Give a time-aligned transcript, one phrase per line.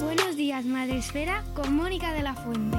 [0.00, 2.76] Buenos días, Madre Esfera, con Mónica de la Fuente.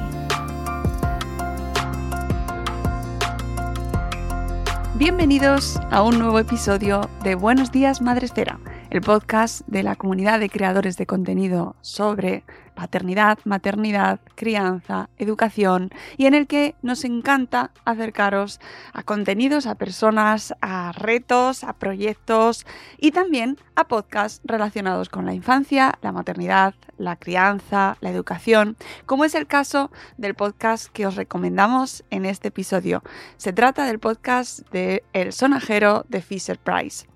[4.96, 10.42] Bienvenidos a un nuevo episodio de Buenos días, Madre Esfera, el podcast de la comunidad
[10.42, 17.72] de creadores de contenido sobre paternidad, maternidad, crianza, educación y en el que nos encanta
[17.86, 18.60] acercaros
[18.94, 22.66] a contenidos, a personas, a retos, a proyectos
[22.98, 29.26] y también a podcasts relacionados con la infancia, la maternidad, la crianza, la educación, como
[29.26, 33.04] es el caso del podcast que os recomendamos en este episodio.
[33.38, 37.08] Se trata del podcast de El sonajero de Fisher Price.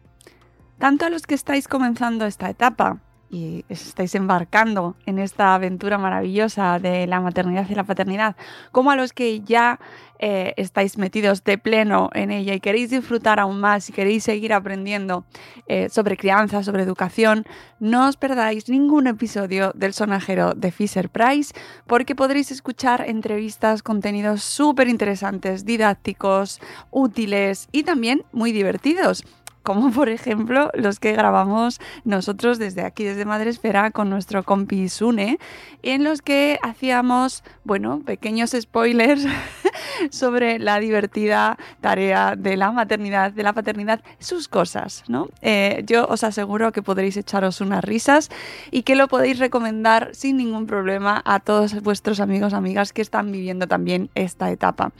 [0.77, 6.79] Tanto a los que estáis comenzando esta etapa y estáis embarcando en esta aventura maravillosa
[6.79, 8.35] de la maternidad y la paternidad,
[8.71, 9.79] como a los que ya
[10.19, 14.53] eh, estáis metidos de pleno en ella y queréis disfrutar aún más y queréis seguir
[14.53, 15.25] aprendiendo
[15.67, 17.45] eh, sobre crianza, sobre educación,
[17.79, 21.53] no os perdáis ningún episodio del sonajero de Fisher Price
[21.85, 26.59] porque podréis escuchar entrevistas, contenidos súper interesantes, didácticos,
[26.89, 29.23] útiles y también muy divertidos
[29.67, 35.39] como por ejemplo los que grabamos nosotros desde aquí, desde Madresfera, con nuestro compi Sune,
[35.83, 39.25] en los que hacíamos, bueno, pequeños spoilers
[40.09, 45.27] sobre la divertida tarea de la maternidad, de la paternidad, sus cosas, ¿no?
[45.41, 48.29] Eh, yo os aseguro que podréis echaros unas risas
[48.71, 53.33] y que lo podéis recomendar sin ningún problema a todos vuestros amigos, amigas que están
[53.33, 54.93] viviendo también esta etapa.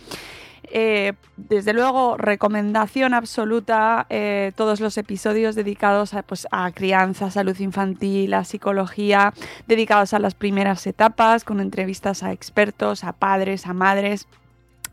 [0.69, 7.57] Eh, desde luego, recomendación absoluta eh, todos los episodios dedicados a, pues, a crianza, salud
[7.59, 9.33] infantil, a psicología,
[9.67, 14.27] dedicados a las primeras etapas, con entrevistas a expertos, a padres, a madres.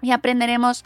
[0.00, 0.84] Y aprenderemos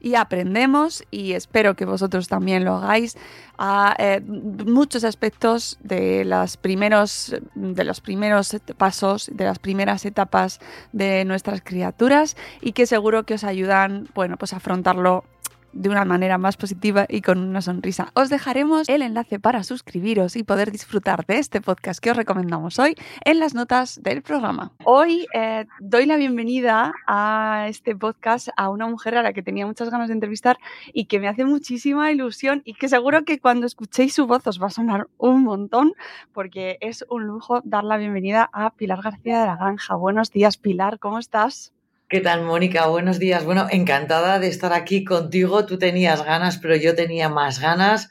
[0.00, 3.16] y aprendemos, y espero que vosotros también lo hagáis,
[3.58, 10.60] a eh, muchos aspectos de, las primeros, de los primeros pasos, de las primeras etapas
[10.92, 15.24] de nuestras criaturas y que seguro que os ayudan bueno, pues a afrontarlo
[15.72, 18.10] de una manera más positiva y con una sonrisa.
[18.14, 22.78] Os dejaremos el enlace para suscribiros y poder disfrutar de este podcast que os recomendamos
[22.78, 24.72] hoy en las notas del programa.
[24.84, 29.66] Hoy eh, doy la bienvenida a este podcast a una mujer a la que tenía
[29.66, 30.58] muchas ganas de entrevistar
[30.92, 34.60] y que me hace muchísima ilusión y que seguro que cuando escuchéis su voz os
[34.60, 35.92] va a sonar un montón
[36.32, 39.94] porque es un lujo dar la bienvenida a Pilar García de la Granja.
[39.94, 41.72] Buenos días Pilar, ¿cómo estás?
[42.10, 42.88] ¿Qué tal, Mónica?
[42.88, 43.44] Buenos días.
[43.44, 45.64] Bueno, encantada de estar aquí contigo.
[45.64, 48.10] Tú tenías ganas, pero yo tenía más ganas.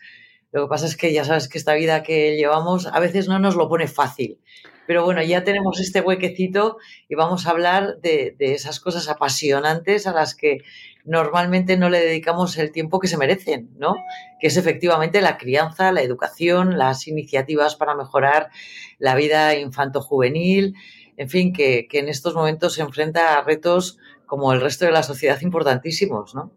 [0.54, 3.40] Lo que pasa es que ya sabes que esta vida que llevamos a veces no
[3.40, 4.40] nos lo pone fácil.
[4.88, 6.78] Pero bueno, ya tenemos este huequecito
[7.10, 10.60] y vamos a hablar de, de esas cosas apasionantes a las que
[11.04, 13.96] normalmente no le dedicamos el tiempo que se merecen, ¿no?
[14.40, 18.50] Que es efectivamente la crianza, la educación, las iniciativas para mejorar
[18.98, 20.76] la vida infanto-juvenil,
[21.20, 24.92] en fin, que, que, en estos momentos se enfrenta a retos como el resto de
[24.92, 26.52] la sociedad importantísimos, ¿no?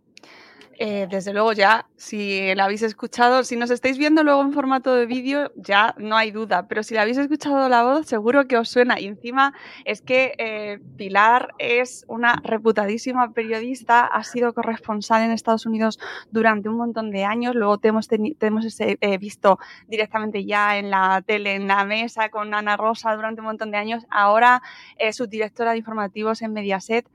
[0.85, 4.93] Eh, desde luego ya, si la habéis escuchado, si nos estáis viendo luego en formato
[4.97, 8.57] de vídeo, ya no hay duda, pero si la habéis escuchado la voz, seguro que
[8.57, 8.99] os suena.
[8.99, 15.67] Y encima es que eh, Pilar es una reputadísima periodista, ha sido corresponsal en Estados
[15.67, 16.01] Unidos
[16.33, 21.55] durante un montón de años, luego te hemos, eh, visto directamente ya en la tele,
[21.55, 24.63] en la mesa con Ana Rosa durante un montón de años, ahora
[24.99, 27.09] es subdirectora de informativos en Mediaset.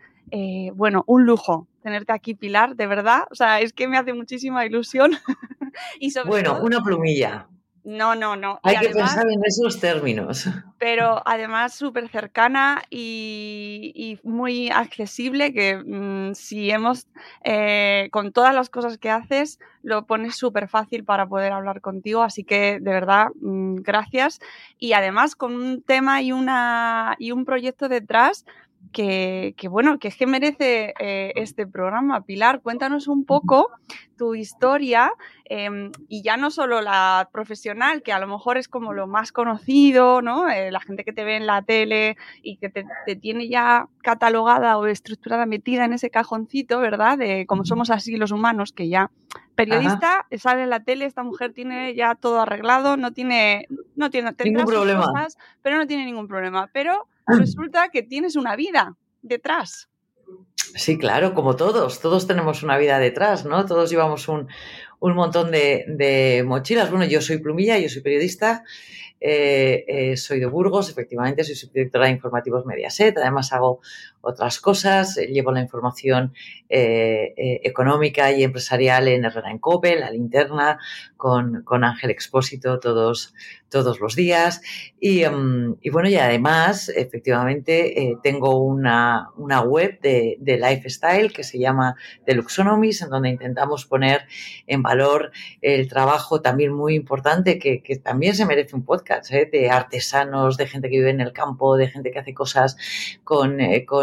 [0.74, 3.22] Bueno, un lujo tenerte aquí, Pilar, de verdad.
[3.32, 5.12] O sea, es que me hace muchísima ilusión.
[6.00, 7.48] y sobre bueno, todo, una plumilla.
[7.86, 8.60] No, no, no.
[8.64, 10.46] Hay que pensar en esos términos.
[10.78, 17.08] Pero además súper cercana y, muy accesible, que mm, si hemos,
[17.46, 22.22] eh, con todas las cosas que haces, lo pones súper fácil para poder hablar contigo.
[22.22, 24.42] Así que de verdad, mm, gracias.
[24.78, 28.46] Y además con un tema y, una, y un proyecto detrás
[28.92, 32.22] que, bueno, que es que merece eh, este programa.
[32.22, 33.70] Pilar, cuéntanos un poco
[34.18, 35.12] tu historia
[35.46, 39.32] em, y ya no solo la profesional, que a lo mejor es como lo más
[39.32, 40.50] conocido, ¿no?
[40.50, 42.86] Eh, la gente que te ve en la tele y que te,
[43.16, 47.18] tiene ya catalogada o estructurada, metida en ese cajoncito, ¿verdad?
[47.18, 49.12] De como somos así los humanos, que ya
[49.56, 54.34] periodista sale en la tele, esta mujer tiene ya todo arreglado, no tiene, no tiene,
[54.44, 55.28] ningún problema,
[55.62, 56.70] pero no tiene ningún problema.
[56.74, 59.90] Pero resulta que tienes una vida detrás.
[60.76, 63.66] Sí, claro, como todos, todos tenemos una vida detrás, ¿no?
[63.66, 64.48] Todos llevamos un,
[65.00, 66.90] montón de, de, mochilas.
[66.90, 68.64] Bueno, yo soy Plumilla, yo soy periodista,
[69.20, 73.80] eh, eh, soy de Burgos, efectivamente, soy subdirectora de informativos Mediaset, además hago
[74.22, 76.34] otras cosas, eh, llevo la información
[76.70, 80.80] económica y empresarial en Herrera en Cope, la linterna,
[81.16, 83.34] con, con Ángel Expósito todos,
[83.70, 84.62] todos los días.
[85.00, 91.58] Y, em, bueno, y además, efectivamente, tengo una, una web de, de, lifestyle que se
[91.58, 94.28] llama Deluxonomies, en donde intentamos poner
[94.68, 95.32] en valor
[95.62, 99.50] el trabajo también muy importante que, también se merece un podcast ¿eh?
[99.52, 102.78] de artesanos, de gente que vive en el campo, de gente que hace cosas
[103.24, 103.60] con,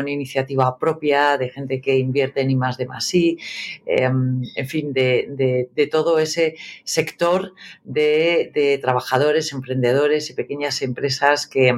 [0.09, 3.39] eh, iniciativa propia, de gente que invierte en I más de más I,
[3.87, 7.55] em, en fin, de, todo ese sector
[7.85, 11.73] de, trabajadores, emprendedores y pequeñas empresas que,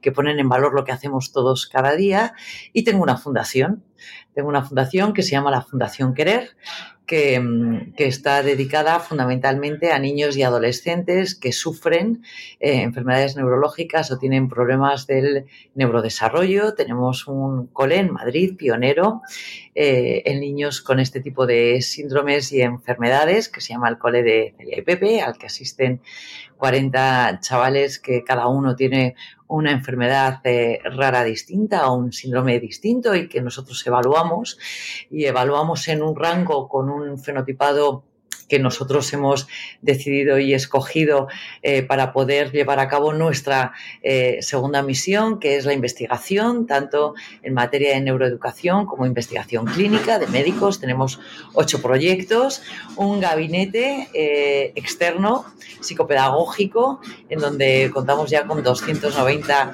[0.00, 2.34] que ponen en valor lo que hacemos todos cada día.
[2.72, 3.82] Y tengo una fundación,
[4.34, 6.50] tengo una fundación que se llama la Fundación Querer,
[7.12, 12.22] Mm, que, está dedicada fundamentalmente a niños y adolescentes que sufren
[12.58, 15.44] eh, enfermedades neurológicas o tienen problemas del
[15.74, 16.72] neurodesarrollo.
[16.74, 19.20] Tenemos un cole en Madrid pionero
[19.74, 24.22] eh, en niños con este tipo de síndromes y enfermedades que se llama el cole
[24.22, 26.00] de Celia y Pepe, al que asisten
[26.62, 29.16] 40 chavales que cada uno tiene
[29.48, 34.60] una enfermedad eh, rara distinta o un síndrome distinto y que nosotros evaluamos
[35.10, 38.04] y evaluamos en un rango con un fenotipado
[38.52, 39.48] que nosotros hemos
[39.80, 41.26] decidido y escogido
[41.62, 43.72] eh, para poder llevar a cabo nuestra
[44.02, 50.18] eh, segunda misión, que es la investigación, tanto en materia de neuroeducación como investigación clínica
[50.18, 50.80] de médicos.
[50.80, 51.18] Tenemos
[51.54, 52.60] ocho proyectos,
[52.96, 55.46] un gabinete eh, externo
[55.80, 57.00] psicopedagógico,
[57.30, 59.72] en donde contamos ya con 290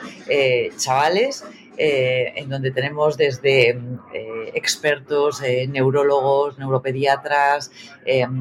[0.76, 1.42] chavales
[1.80, 7.70] eh, en donde tenemos desde eh, expertos, eh, neurólogos, neuropediatras,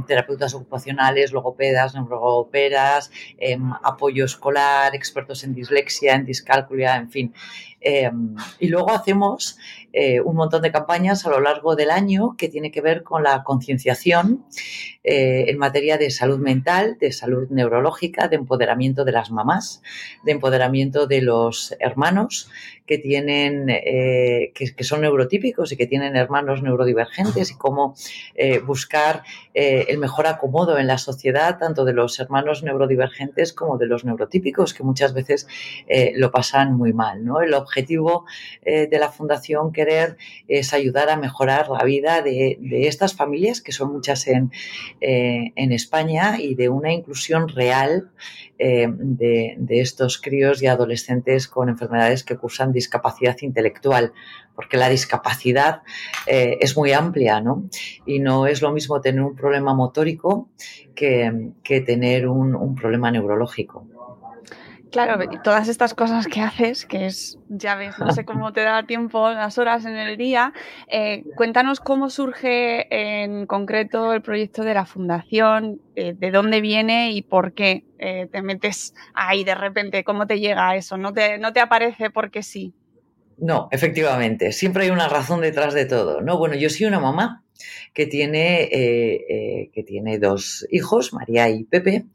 [0.07, 3.11] terapeutas ocupacionales, logopedas, neuroperas,
[3.83, 7.33] apoyo escolar, expertos en dislexia, en discalculia, en fin.
[8.59, 9.57] y luego hacemos
[10.25, 13.43] un montón de campañas a lo largo del año que tiene que ver con la
[13.43, 14.45] concienciación
[15.03, 19.81] en materia de salud mental, de salud neurológica, de empoderamiento de las mamás,
[20.23, 22.49] de empoderamiento de los hermanos
[22.87, 27.95] que tienen, eh, que, son neurotípicos y que tienen hermanos neurodivergentes y cómo
[28.33, 29.23] eh, buscar
[29.53, 34.05] eh, el mejor acomodo en la sociedad, tanto de los hermanos neurodivergentes como de los
[34.05, 35.47] neurotípicos, que muchas veces
[36.15, 37.25] lo pasan muy mal.
[37.25, 37.41] ¿no?
[37.41, 38.25] El objetivo
[38.63, 42.57] de la Fundación Querer es ayudar a mejorar la vida de,
[42.87, 44.51] estas familias, que son muchas en,
[44.99, 48.09] en España, y de una inclusión real
[48.57, 54.13] de, de estos críos y adolescentes con enfermedades que cursan discapacidad intelectual,
[54.57, 55.83] porque la discapacidad
[56.25, 57.69] eh, es muy amplia, ¿no?
[58.07, 60.49] Y no es lo mismo tener un problema motórico
[60.95, 61.53] que,
[61.85, 63.85] tener un, problema neurológico.
[64.91, 68.61] Claro, y todas estas cosas que haces, que es, ya ves, no sé cómo te
[68.61, 70.53] da tiempo, las horas en el día,
[70.87, 77.11] eh, cuéntanos cómo surge en concreto el proyecto de la fundación, eh, de dónde viene
[77.11, 81.39] y por qué te metes ahí de repente, cómo te llega a eso, no te,
[81.39, 82.73] no te aparece porque sí.
[83.37, 86.21] No, efectivamente, siempre hay una razón detrás de todo.
[86.21, 87.43] No, bueno, yo soy una mamá
[87.93, 92.05] que tiene, eh, eh, que tiene dos hijos, María y Pepe.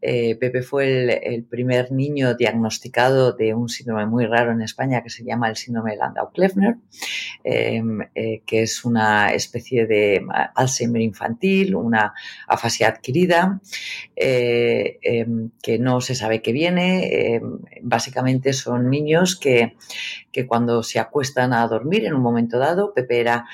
[0.00, 5.10] Eh, Pepe fue el, primer niño diagnosticado de un síndrome muy raro en España que
[5.10, 6.76] se llama el síndrome Landau-Kleffner,
[7.42, 7.98] em,
[8.46, 10.24] que es una especie de
[10.54, 12.14] Alzheimer infantil, una
[12.46, 13.60] afasia adquirida,
[14.14, 17.34] em, que no se sabe qué viene.
[17.34, 19.76] Em, básicamente son niños que,
[20.30, 23.46] que cuando se acuestan a dormir en un momento dado, Pepe era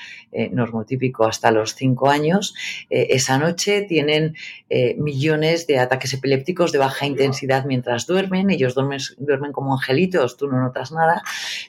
[0.51, 2.55] normotípico hasta los 5 años,
[2.89, 4.35] eh, esa noche tienen
[4.69, 8.49] eh, millones de ataques epilépticos de baja intensidad mientras duermen.
[8.49, 11.21] Ellos duermen, duermen como angelitos, tú no notas nada,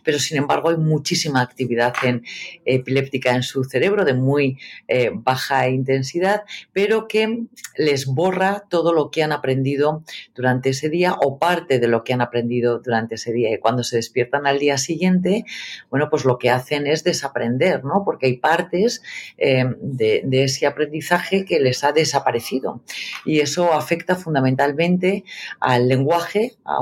[0.04, 2.25] pero sin embargo hay muchísima actividad en,
[2.64, 4.58] epiléptica en su cerebro de muy
[4.88, 7.44] eh, baja intensidad, pero que
[7.76, 10.02] les borra todo lo que han aprendido
[10.35, 13.52] durante ese día o parte de lo que han aprendido durante ese día.
[13.52, 15.44] Y cuando se despiertan al día siguiente,
[15.90, 18.04] bueno, pues lo que hacen es desaprender, ¿no?
[18.04, 19.02] Porque hay partes
[19.37, 22.82] eh, de, ese aprendizaje que les ha desaparecido.
[23.25, 25.25] Y eso afecta fundamentalmente
[25.60, 26.78] al lenguaje, a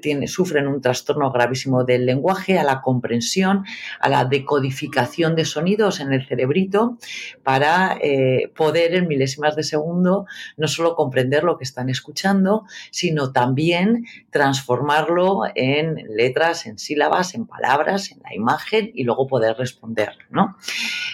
[0.00, 3.64] tiene, sufren un trastorno gravísimo del lenguaje, a la comprensión,
[4.00, 6.98] a la decodificación de sonidos en el cerebrito
[7.42, 13.32] para eh, poder en milésimas de segundo no solo comprender lo que están escuchando, sino
[13.32, 20.10] también transformarlo en letras, en sílabas, en palabras, en la imagen y luego poder responder.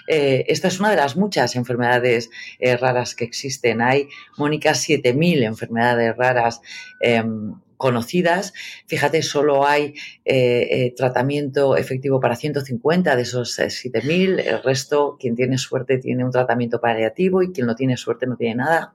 [0.08, 3.80] Eh, esta es una de las muchas enfermedades eh, raras que existen.
[3.80, 6.60] Hay, Mónica, 7.000 enfermedades raras
[7.00, 8.52] em, conocidas.
[8.86, 14.42] Fíjate, solo hay eh, tratamiento efectivo para 150 de esos 7.000.
[14.44, 18.36] El resto, quien tiene suerte, tiene un tratamiento paliativo y quien no tiene suerte no
[18.36, 18.94] tiene nada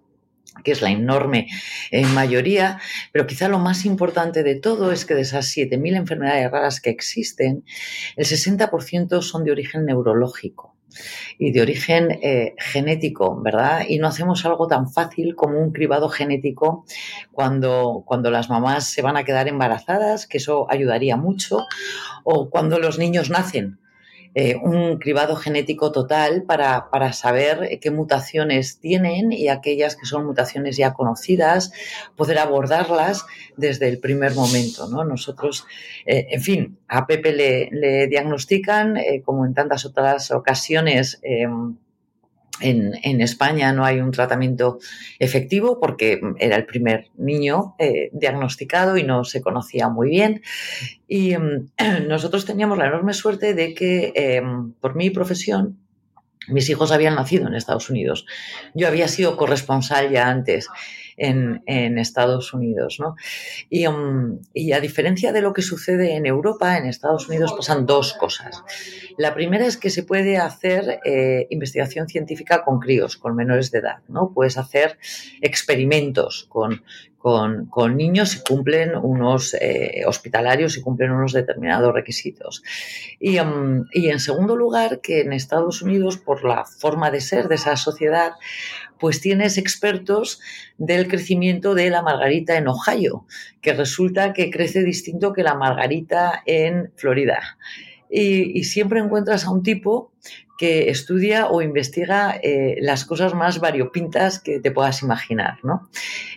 [0.63, 1.47] que es la enorme
[2.13, 2.79] mayoría,
[3.13, 6.89] pero quizá lo más importante de todo es que de esas 7.000 enfermedades raras que
[6.89, 7.63] existen,
[8.17, 10.75] el 60% son de origen neurológico
[11.37, 13.81] y de origen eh, genético, ¿verdad?
[13.87, 16.85] Y no hacemos algo tan fácil como un cribado genético
[17.31, 21.65] cuando, cuando las mamás se van a quedar embarazadas, que eso ayudaría mucho,
[22.23, 23.80] o cuando los niños nacen,
[24.33, 30.25] eh, un cribado genético total para, para, saber qué mutaciones tienen y aquellas que son
[30.25, 31.73] mutaciones ya conocidas,
[32.15, 33.25] poder abordarlas
[33.57, 34.87] desde el primer momento.
[34.87, 35.03] ¿no?
[35.03, 35.65] Nosotros,
[36.05, 41.19] eh, en fin, a Pepe le, le diagnostican, eh, como en tantas otras ocasiones,
[42.61, 44.79] en, España no hay un tratamiento
[45.19, 50.41] efectivo porque era el primer niño eh, diagnosticado y no se conocía muy bien.
[51.07, 51.69] Y em,
[52.07, 55.77] nosotros teníamos la enorme suerte de que em, por mi profesión
[56.47, 58.25] mis hijos habían nacido en Estados Unidos.
[58.73, 60.67] Yo había sido corresponsal ya antes
[61.17, 61.61] en,
[61.97, 62.99] Estados Unidos.
[62.99, 63.15] ¿no?
[63.89, 68.13] Um, y, a diferencia de lo que sucede en Europa, en Estados Unidos pasan dos
[68.13, 68.63] cosas.
[69.17, 73.79] La primera es que se puede hacer eh, investigación científica con críos, con menores de
[73.79, 73.99] edad.
[74.07, 74.31] ¿no?
[74.33, 74.97] Puedes hacer
[75.41, 76.81] experimentos con,
[77.21, 82.63] con, niños si cumplen unos eh, hospitalarios y cumplen unos determinados requisitos.
[83.21, 87.55] Um, y, en segundo lugar, que en Estados Unidos, por la forma de ser de
[87.55, 88.33] esa sociedad,
[89.01, 90.39] pues tienes expertos
[90.77, 93.25] del crecimiento de la margarita en Ohio,
[93.59, 97.57] que resulta que crece distinto que la margarita en Florida.
[98.11, 100.11] Y, siempre encuentras a un tipo
[100.59, 105.57] que estudia o investiga eh, las cosas más variopintas que te puedas imaginar.
[105.63, 105.89] ¿no?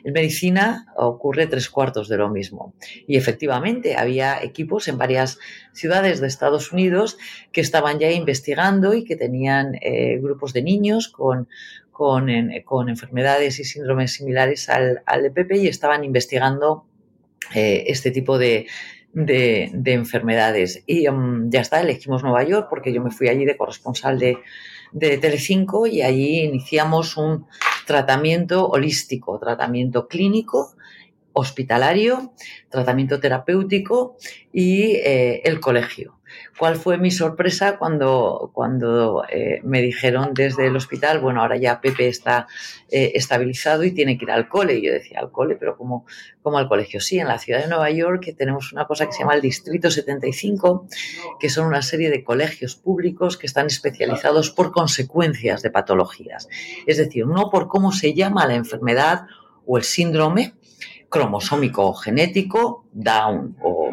[0.05, 2.73] En medicina ocurre tres cuartos de lo mismo.
[3.07, 5.39] Y efectivamente había equipos en varias
[5.75, 7.19] ciudades de Estados Unidos
[7.53, 11.49] que estaban ya investigando y que tenían eh, grupos de niños con,
[11.95, 16.85] con, enfermedades y síndromes similares al, al EPP y estaban investigando
[17.55, 18.67] eh, este tipo de,
[19.15, 20.83] enfermedades.
[20.87, 24.39] Y um, ya está, elegimos Nueva York porque yo me fui allí de corresponsal de,
[24.93, 27.47] de Telecinco y allí iniciamos un
[27.87, 30.75] tratamiento holístico, tratamiento clínico,
[31.33, 32.33] hospitalario,
[32.69, 34.17] tratamiento terapéutico
[34.53, 36.14] y eh, el colegio.
[36.59, 41.81] ¿Cuál fue mi sorpresa cuando, cuando eh, me dijeron desde el hospital, bueno, ahora ya
[41.81, 42.47] Pepe está
[42.91, 44.75] eh, estabilizado y tiene que ir al cole?
[44.75, 46.07] Y yo decía, al cole, pero ¿cómo,
[46.43, 47.01] ¿cómo al colegio?
[47.01, 49.91] Sí, en la ciudad de Nueva York tenemos una cosa que se llama el Distrito
[49.91, 50.87] 75,
[51.41, 56.49] que son una serie de colegios públicos que están especializados por consecuencias de patologías.
[56.87, 59.27] Es decir, no por cómo se llama la enfermedad
[59.67, 60.55] o el síndrome,
[61.09, 63.84] cromosómico genético, Down o,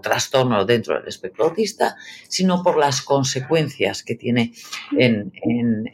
[0.00, 1.96] trastorno dentro del espectro autista,
[2.28, 4.52] sino por las consecuencias que tiene
[4.96, 5.32] en,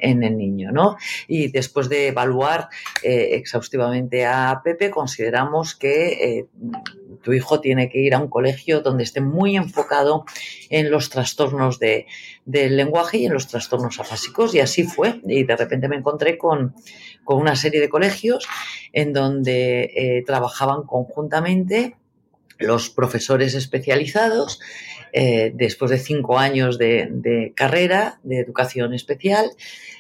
[0.01, 0.73] el niño.
[0.73, 0.97] ¿no?
[1.29, 2.69] Y después de evaluar
[3.03, 6.47] eh, exhaustivamente a Pepe, consideramos que eh,
[7.23, 10.25] tu hijo tiene que ir a un colegio donde esté muy enfocado
[10.71, 12.07] en los trastornos de,
[12.45, 14.55] del lenguaje y en los trastornos afásicos.
[14.55, 15.21] Y así fue.
[15.27, 16.75] Y de repente me encontré con,
[17.27, 18.47] una serie de colegios
[18.93, 21.97] en donde eh, trabajaban conjuntamente
[22.59, 24.61] los profesores especializados
[25.13, 29.51] eh, después de cinco años de, carrera de educación especial,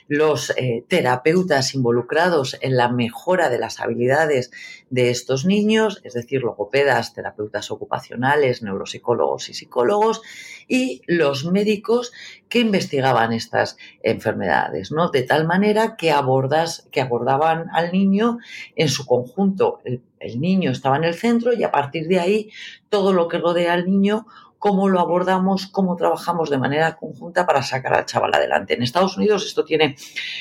[0.08, 4.50] los eh, terapeutas involucrados en la mejora de las habilidades
[4.90, 10.22] de estos niños, es decir, logopedas, terapeutas ocupacionales, neuropsicólogos y psicólogos,
[10.68, 12.12] y los médicos
[12.48, 15.10] que investigaban estas enfermedades, ¿no?
[15.10, 18.38] De tal manera que, abordas, que abordaban al niño
[18.76, 19.80] en su conjunto.
[19.84, 22.50] El, el niño estaba en el centro y a partir de ahí
[22.88, 24.26] todo lo que rodea al niño
[24.58, 28.74] cómo lo abordamos, cómo trabajamos de manera conjunta para sacar al chaval adelante.
[28.74, 29.96] En Estados Unidos esto tiene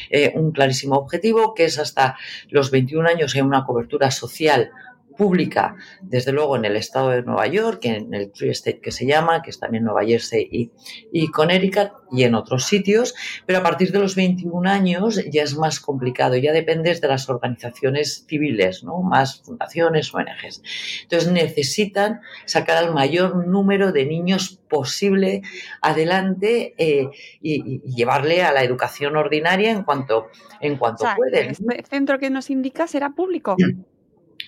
[0.09, 2.17] eh, un clarísimo objetivo, que es hasta
[2.49, 4.71] los 21 años hay una cobertura social
[5.17, 9.05] pública, desde luego en el estado de Nueva York, en el Free State que se
[9.05, 10.71] llama, que es también Nueva Jersey y,
[11.11, 15.57] y Connecticut y en otros sitios, pero a partir de los 21 años ya es
[15.57, 19.01] más complicado, ya dependes de las organizaciones civiles, ¿no?
[19.01, 20.61] más fundaciones, ONGs.
[21.03, 25.41] Entonces necesitan sacar al mayor número de niños posible
[25.81, 27.09] adelante eh,
[27.41, 30.27] y, llevarle a la educación ordinaria en cuanto,
[30.59, 31.49] en cuanto pueden.
[31.49, 33.55] ¿El centro que nos indicas era público?
[33.57, 33.75] Sí,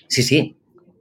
[0.08, 0.56] sí.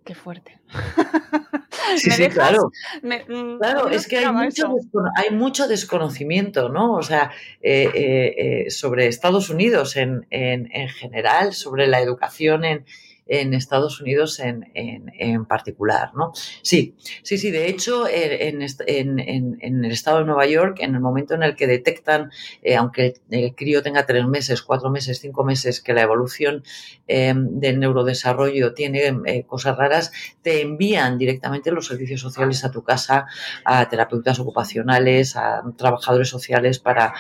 [0.04, 0.58] Qué fuerte.
[1.96, 2.72] Sí, sí, claro.
[3.02, 4.74] Mm, claro, es que hay mucho,
[5.16, 6.94] hay mucho, desconocimiento, ¿no?
[6.94, 7.30] O sea,
[7.62, 8.34] eh, eh,
[8.66, 12.84] eh, sobre Estados Unidos en, en, en, general, sobre la educación en,
[13.26, 16.32] en Estados Unidos en, en, particular, ¿no?
[16.62, 17.50] Sí, sí, sí.
[17.50, 21.66] De hecho, en, en, el estado de Nueva York, en el momento en el que
[21.66, 22.30] detectan,
[22.62, 26.62] eh, aunque el, crío tenga tres meses, cuatro meses, cinco meses, que la evolución
[27.08, 32.82] eh, del neurodesarrollo tiene eh, cosas raras, te envían directamente los servicios sociales a tu
[32.84, 33.26] casa,
[33.64, 37.14] a terapeutas ocupacionales, a trabajadores sociales, para,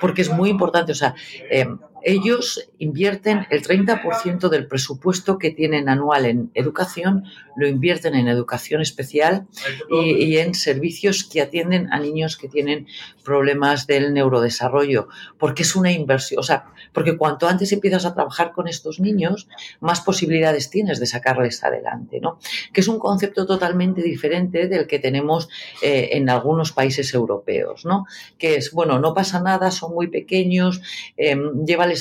[0.00, 1.14] porque es muy importante, o sea,
[2.02, 7.24] ellos invierten el 30% del presupuesto que tienen anual en educación,
[7.56, 9.46] lo invierten en educación especial
[9.90, 12.86] y, en servicios que atienden a niños que tienen
[13.24, 18.52] problemas del neurodesarrollo, porque es una inversión, o sea, porque cuanto antes empiezas a trabajar
[18.52, 19.48] con estos niños,
[19.80, 22.38] más posibilidades tienes de sacarles adelante, ¿no?
[22.72, 25.48] Que es un concepto totalmente diferente del que tenemos
[25.82, 28.06] eh, en algunos países europeos, ¿no?
[28.38, 30.80] Que es, bueno, no pasa nada, son muy pequeños,
[31.16, 31.36] eh,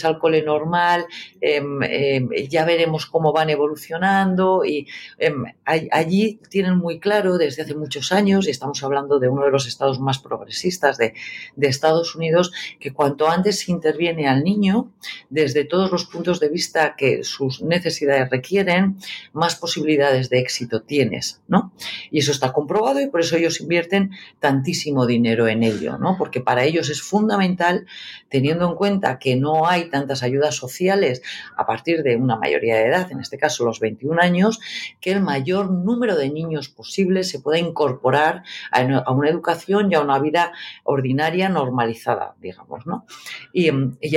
[0.06, 1.06] al cole normal,
[1.42, 7.76] em, em, ya veremos cómo van evolucionando y em, allí tienen muy claro desde hace
[7.76, 11.14] muchos años, y estamos hablando de uno de los estados más progresistas de,
[11.56, 14.92] de Estados Unidos, que cuanto antes se interviene al niño,
[15.30, 18.98] desde todos los puntos de vista que sus necesidades requieren,
[19.34, 21.74] más posibilidades de éxito tienes, ¿no?
[22.12, 26.18] Y eso está comprobado y por eso ellos invierten tantísimo dinero en ello, ¿no?
[26.18, 27.86] Porque para ellos es fundamental,
[28.30, 31.22] teniendo en cuenta que no hay tantas ayudas sociales
[31.56, 34.60] a partir de una mayoría de edad, en este caso los 21 años,
[35.00, 40.02] que el mayor número de niños posible se pueda incorporar a una educación y a
[40.02, 40.52] una vida
[40.84, 43.06] ordinaria normalizada, digamos, ¿no?
[43.54, 43.70] Y,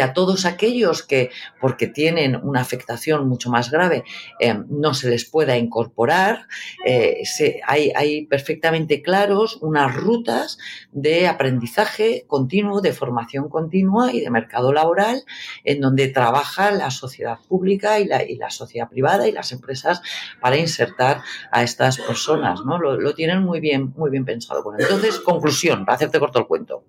[0.03, 4.03] a todos aquellos que, porque tienen una afectación mucho más grave,
[4.41, 6.49] eh, no se les pueda incorporar,
[6.85, 7.23] eh,
[7.67, 10.59] hay, hay perfectamente claros unas rutas
[10.91, 15.23] de aprendizaje continuo, de formación continua y de mercado laboral
[15.65, 20.03] en donde trabaja la sociedad pública y la, y la sociedad privada y las empresas
[20.41, 22.79] para insertar a estas personas, ¿no?
[22.79, 24.65] Lo, tienen muy bien, muy bien pensado.
[24.79, 26.85] Entonces, conclusión, para hacerte corto el cuento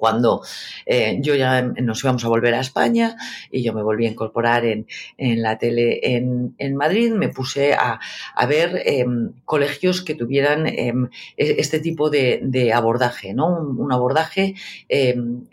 [0.00, 0.42] cuando
[0.86, 3.16] eh, yo ya nos íbamos a volver a España
[3.52, 4.86] y yo me volví a incorporar en,
[5.18, 8.00] la tele en, Madrid, me puse a,
[8.48, 13.60] ver em, colegios que tuvieran em, e, este tipo de, abordaje, ¿no?
[13.60, 14.54] Un, abordaje
[14.88, 15.44] em,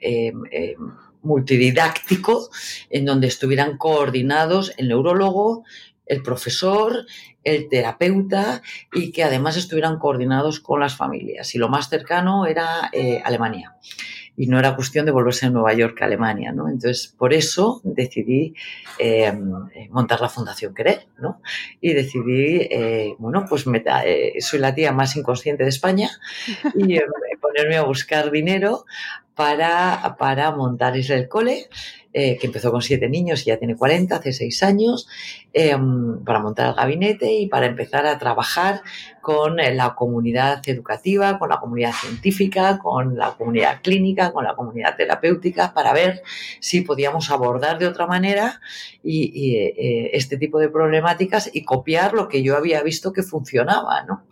[1.28, 2.50] multididáctico
[2.90, 5.64] en donde estuvieran coordinados el neurólogo,
[6.08, 7.06] el profesor,
[7.44, 8.62] el terapeuta
[8.94, 11.54] y que además estuvieran coordinados con las familias.
[11.56, 13.76] Y lo más cercano era eh, Alemania.
[14.40, 16.70] Y no era cuestión de volverse a Nueva York, a Alemania, ¿no?
[16.70, 18.54] Entonces, por eso decidí
[19.00, 19.34] eh,
[19.90, 21.42] montar la Fundación Querer, ¿no?
[21.82, 23.66] Y decidí, eh, bueno, pues
[24.42, 26.12] soy la tía más inconsciente de España
[26.76, 27.00] y
[27.42, 28.86] ponerme a buscar dinero
[29.38, 31.70] para, para montar el Cole,
[32.12, 35.08] eh, que empezó con siete niños y ya tiene 40, hace seis años,
[35.54, 38.82] em, para montar el gabinete y para empezar a trabajar
[39.22, 44.96] con la comunidad educativa, con la comunidad científica, con la comunidad clínica, con la comunidad
[44.98, 46.24] terapéutica, para ver
[46.60, 48.60] si podíamos abordar de otra manera
[49.04, 54.04] y, eh, este tipo de problemáticas y copiar lo que yo había visto que funcionaba.
[54.04, 54.24] ¿no?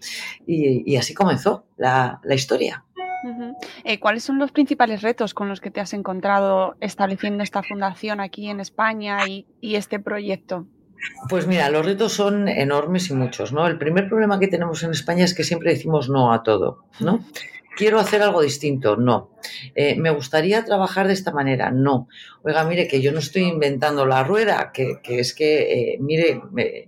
[0.48, 2.84] Y, así comenzó la, la historia.
[3.84, 8.20] Eh, ¿Cuáles son los principales retos con los que te has encontrado estableciendo esta fundación
[8.20, 10.66] aquí en España y, este proyecto?
[11.30, 13.68] Pues mira, los retos son enormes y muchos, ¿no?
[13.68, 17.20] El primer problema que tenemos en España es que siempre decimos no a todo, ¿no?
[17.76, 19.32] quiero hacer algo distinto, no.
[19.76, 22.08] Eh, me gustaría trabajar de esta manera, no.
[22.44, 26.42] Oiga, mire que yo no estoy inventando la rueda, que, es que eh, mire,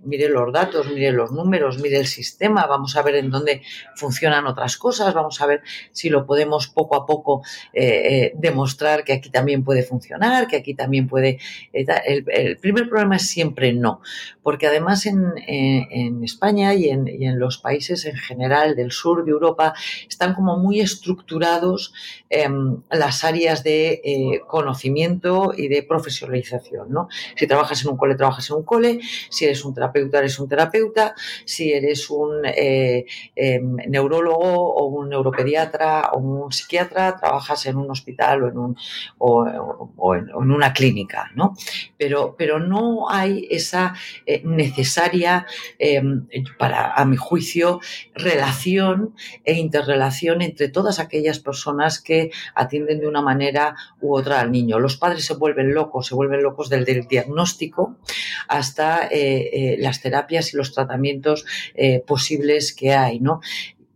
[0.04, 3.62] mire los datos, mire los números, mire el sistema, vamos a ver en dónde
[3.96, 7.42] funcionan otras cosas, vamos a ver si lo podemos poco a poco
[7.72, 11.38] eh, demostrar que aquí también puede funcionar, que aquí también puede...
[11.72, 14.00] El, primer problema es siempre no,
[14.42, 19.30] porque además en, España y en, y en, los países en general del sur de
[19.32, 19.74] Europa
[20.08, 21.92] están como muy estructurados
[22.48, 26.90] Em, las áreas de eh, conocimiento y de profesionalización.
[26.90, 27.08] ¿no?
[27.36, 30.48] Si trabajas en un cole, trabajas en un cole, si eres un terapeuta, eres un
[30.48, 33.04] terapeuta, si eres un eh,
[33.36, 38.76] em, neurólogo o un neuropediatra o un psiquiatra, trabajas en un hospital o en, un,
[39.18, 41.30] o, en, una clínica.
[41.34, 41.54] ¿no?
[41.98, 43.94] Pero, pero no hay esa
[44.26, 45.46] eh, necesaria,
[45.78, 46.26] em,
[46.58, 47.80] para, a mi juicio,
[48.14, 54.50] relación e interrelación entre todas aquellas personas que atienden de una manera u otra al
[54.50, 54.78] niño.
[54.78, 57.96] Los padres se vuelven locos, se vuelven locos del, diagnóstico
[58.48, 63.40] hasta eh, eh, las terapias y los tratamientos eh, posibles que hay, ¿no?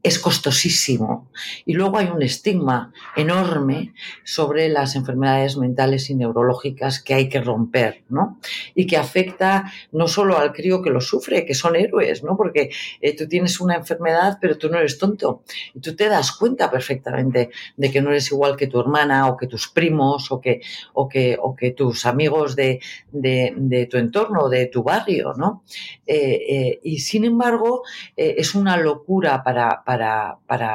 [0.02, 1.30] Es costosísimo.
[1.64, 7.40] Y luego hay un estigma enorme sobre las enfermedades mentales y neurológicas que hay que
[7.40, 8.38] romper, ¿no?
[8.74, 12.36] Y que afecta no solo al crío que lo sufre, que son héroes, ¿no?
[12.36, 15.44] Porque eh, tú tienes una enfermedad, pero tú no eres tonto.
[15.74, 19.36] Y tú te das cuenta perfectamente de que no eres igual que tu hermana o
[19.36, 20.62] que tus primos o que,
[20.94, 22.80] o que, o que tus amigos de,
[23.12, 25.62] de, tu entorno, de tu barrio, ¿no?
[26.06, 27.82] Eh, eh, y sin embargo,
[28.16, 29.84] es una locura para para,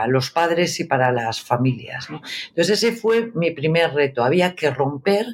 [0.07, 2.07] los padres y para las familias.
[2.09, 4.23] Entonces ese fue mi primer reto.
[4.23, 5.25] Había que romper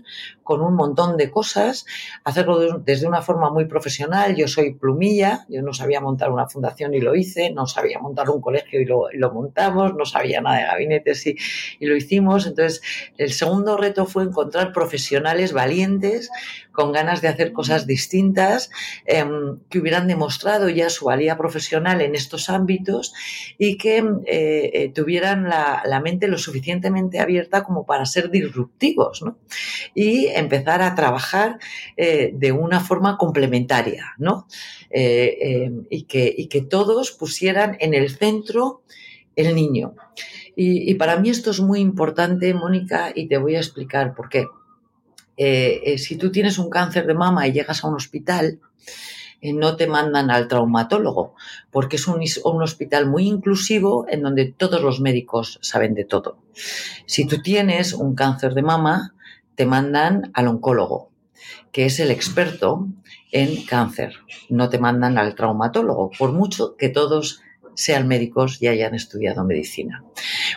[0.43, 1.85] con un montón de cosas,
[2.23, 4.35] hacerlo desde una forma muy profesional.
[4.35, 8.29] Yo soy plumilla, yo no sabía montar una fundación y lo hice, no sabía montar
[8.29, 11.35] un colegio y lo, montamos, no sabía nada de gabinetes y,
[11.79, 12.45] y lo hicimos.
[12.45, 12.81] Entonces
[13.17, 16.29] el segundo reto fue encontrar profesionales valientes
[16.73, 18.69] con ganas de hacer cosas distintas,
[19.05, 23.13] em, que hubieran demostrado ya su valía profesional en estos ámbitos
[23.57, 29.37] y que eh, eh, tuvieran la, mente lo suficientemente abierta como para ser disruptivos ¿no?
[29.93, 31.59] y empezar a trabajar
[31.97, 34.47] eh, de una forma complementaria ¿no?
[34.89, 38.83] Y, que, y que todos pusieran en el centro
[39.35, 39.95] el niño.
[40.55, 44.45] y, para mí esto es muy importante, Mónica, y te voy a explicar por qué.
[45.37, 48.59] Eh, eh, si tú tienes un cáncer de mama y llegas a un hospital,
[49.41, 51.35] eh, no te mandan al traumatólogo,
[51.71, 52.21] porque es un,
[52.61, 56.37] hospital muy inclusivo en donde todos los médicos saben de todo.
[57.05, 59.15] Si tú tienes un cáncer de mama,
[59.55, 61.11] te mandan al oncólogo,
[61.71, 62.87] que es el experto
[63.31, 64.15] en cáncer.
[64.49, 67.41] No te mandan al traumatólogo, por mucho que todos
[67.75, 70.03] sean médicos y hayan estudiado medicina.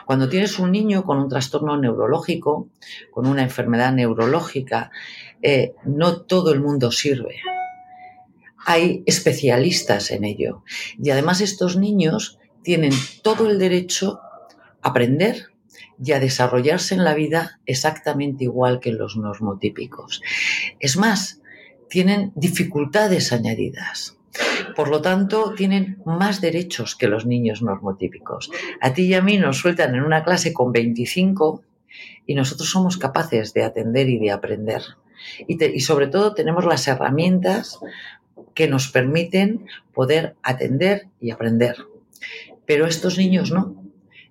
[0.05, 2.69] Cuando tienes un niño con un trastorno neurológico,
[3.11, 4.91] con una enfermedad neurológica,
[5.43, 7.37] eh, no todo el mundo sirve.
[8.65, 10.65] Hay especialistas en ello.
[11.03, 14.21] Y además estos niños tienen todo el derecho
[14.83, 15.47] a aprender
[16.03, 20.23] y a desarrollarse en la vida exactamente igual que los normotípicos.
[20.81, 21.41] Es más,
[21.89, 24.17] tienen dificultades añadidas.
[24.75, 28.51] Por lo tanto, tienen más derechos que los niños normotípicos.
[28.81, 31.63] A ti y a mí nos sueltan en una clase con 25
[32.27, 34.83] y nosotros somos capaces de atender y de aprender.
[35.47, 37.81] Y, sobre todo tenemos las herramientas
[38.55, 41.77] que nos permiten poder atender y aprender.
[42.67, 43.83] Pero estos niños no,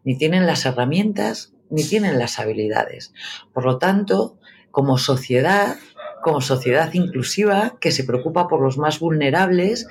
[0.04, 3.13] ni tienen las herramientas ni tienen las habilidades.
[3.54, 4.38] Por lo tanto,
[4.71, 5.78] como sociedad,
[6.23, 9.88] como sociedad inclusiva que se preocupa por los más vulnerables,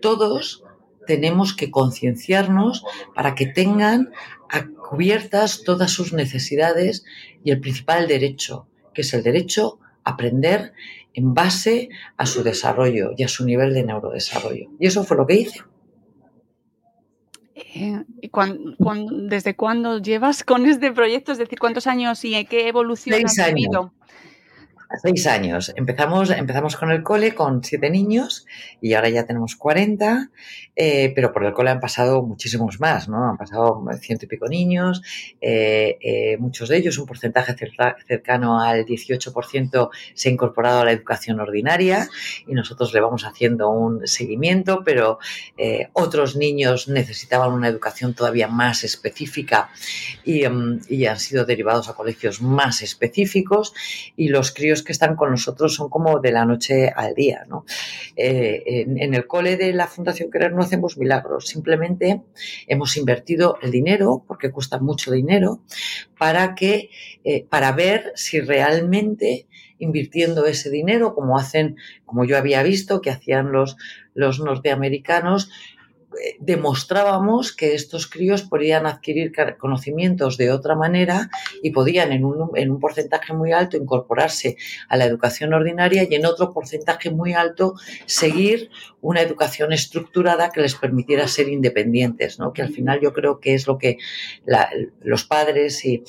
[0.00, 0.64] todos
[1.06, 4.10] tenemos que concienciarnos para que tengan
[4.88, 7.04] cubiertas todas sus necesidades
[7.42, 10.74] y el principal derecho, que es el derecho a aprender
[11.14, 14.70] en base a su desarrollo y a su nivel de neurodesarrollo.
[14.78, 15.60] Y eso fue lo que hice.
[17.74, 18.04] Eh,
[19.28, 21.32] desde cuándo llevas con este proyecto?
[21.32, 23.92] Es decir, ¿cuántos años y qué evolución ha tenido?
[25.00, 25.72] Seis años.
[25.76, 28.46] Empezamos, empezamos con el cole con siete niños
[28.80, 30.30] y ahora ya tenemos 40,
[30.74, 33.28] eh, pero por el cole han pasado muchísimos más, ¿no?
[33.28, 35.02] Han pasado ciento y pico niños,
[35.40, 37.54] eh, eh, muchos de ellos, un porcentaje
[38.06, 42.08] cercano al 18% se ha incorporado a la educación ordinaria
[42.46, 45.18] y nosotros le vamos haciendo un seguimiento, pero
[45.92, 49.70] otros niños necesitaban una educación todavía más específica
[50.24, 53.74] y, mm, y han sido derivados a colegios más específicos
[54.16, 57.44] y los críos que están con nosotros son como de la noche al día.
[57.48, 57.64] ¿no?
[58.16, 62.22] Eh, en, el cole de la Fundación Querer no hacemos milagros, simplemente
[62.66, 65.60] hemos invertido el dinero, porque cuesta mucho dinero,
[66.18, 66.90] para, que,
[67.24, 69.46] eh, para ver si realmente
[69.78, 73.76] invirtiendo ese dinero, como hacen, como yo había visto que hacían los,
[74.14, 75.50] los norteamericanos,
[76.38, 81.30] demostrábamos que estos críos podían adquirir conocimientos de otra manera
[81.62, 84.56] y podían en un, en un, porcentaje muy alto incorporarse
[84.88, 87.74] a la educación ordinaria y en otro porcentaje muy alto
[88.06, 88.70] seguir
[89.00, 92.52] una educación estructurada que les permitiera ser independientes, ¿no?
[92.52, 93.98] que al final yo creo que es lo que
[94.44, 94.68] la,
[95.00, 96.02] los padres y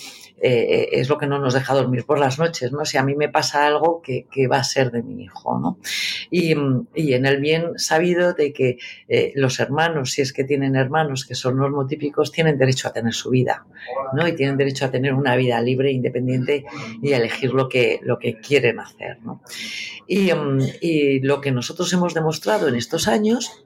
[0.46, 2.84] eh, es lo que no nos deja dormir por las noches, ¿no?
[2.84, 5.78] Si a mí me pasa algo que, que va a ser de mi hijo, ¿no?
[6.30, 6.54] Y,
[6.94, 11.26] y, en el bien sabido de que eh, los hermanos, si es que tienen hermanos
[11.26, 13.66] que son normotípicos, tienen derecho a tener su vida,
[14.14, 14.28] ¿no?
[14.28, 16.66] Y tienen derecho a tener una vida libre, independiente
[17.02, 19.42] y a elegir lo que, lo que quieren hacer, ¿no?
[20.08, 20.32] Y,
[20.82, 23.64] y lo que nosotros hemos demostrado en estos años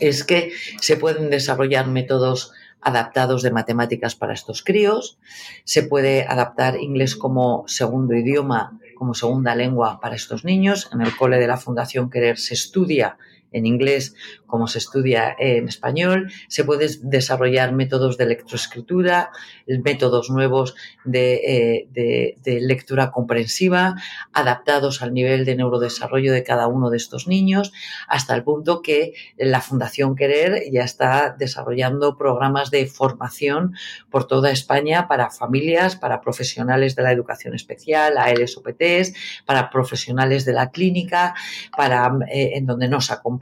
[0.00, 5.18] es que se pueden desarrollar métodos adaptados de matemáticas para estos críos,
[5.64, 10.88] se puede adaptar inglés como segundo idioma, como segunda lengua para estos niños.
[10.92, 13.16] En el cole de la Fundación Querer se estudia
[13.52, 14.14] en inglés
[14.48, 19.30] como se estudia en español, se pueden desarrollar métodos de lectoescritura,
[19.66, 23.96] métodos nuevos de, eh, de, de, lectura comprensiva,
[24.32, 27.72] adaptados al nivel de neurodesarrollo de cada uno de estos niños,
[28.08, 33.74] hasta el punto que la Fundación Querer ya está desarrollando programas de formación
[34.10, 39.12] por toda España para familias, para profesionales de la educación especial, ALSOPTs,
[39.44, 41.34] para profesionales de la clínica,
[41.76, 43.37] para eh, en donde nos acompañan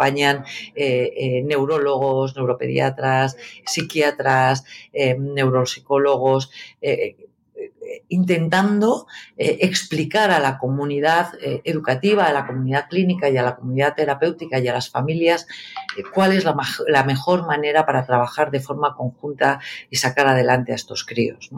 [0.75, 6.51] eh, eh, neurólogos, neuropediatras, psiquiatras, eh, neuropsicólogos,
[8.09, 9.07] intentando
[9.37, 11.33] explicar a la comunidad
[11.65, 15.47] educativa, a la comunidad clínica y a la comunidad terapéutica y a las familias
[16.15, 21.05] cuál es la, mejor manera para trabajar de forma conjunta y sacar adelante a estos
[21.05, 21.51] críos.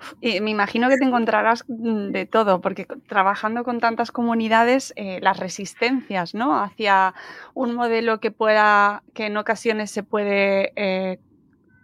[0.20, 5.18] Y me imagino que te encontrarás mm, de todo, porque trabajando con tantas comunidades, eh,
[5.22, 6.60] las resistencias, ¿no?
[6.60, 7.14] Hacia
[7.54, 11.18] un modelo que pueda, que en ocasiones se puede eh,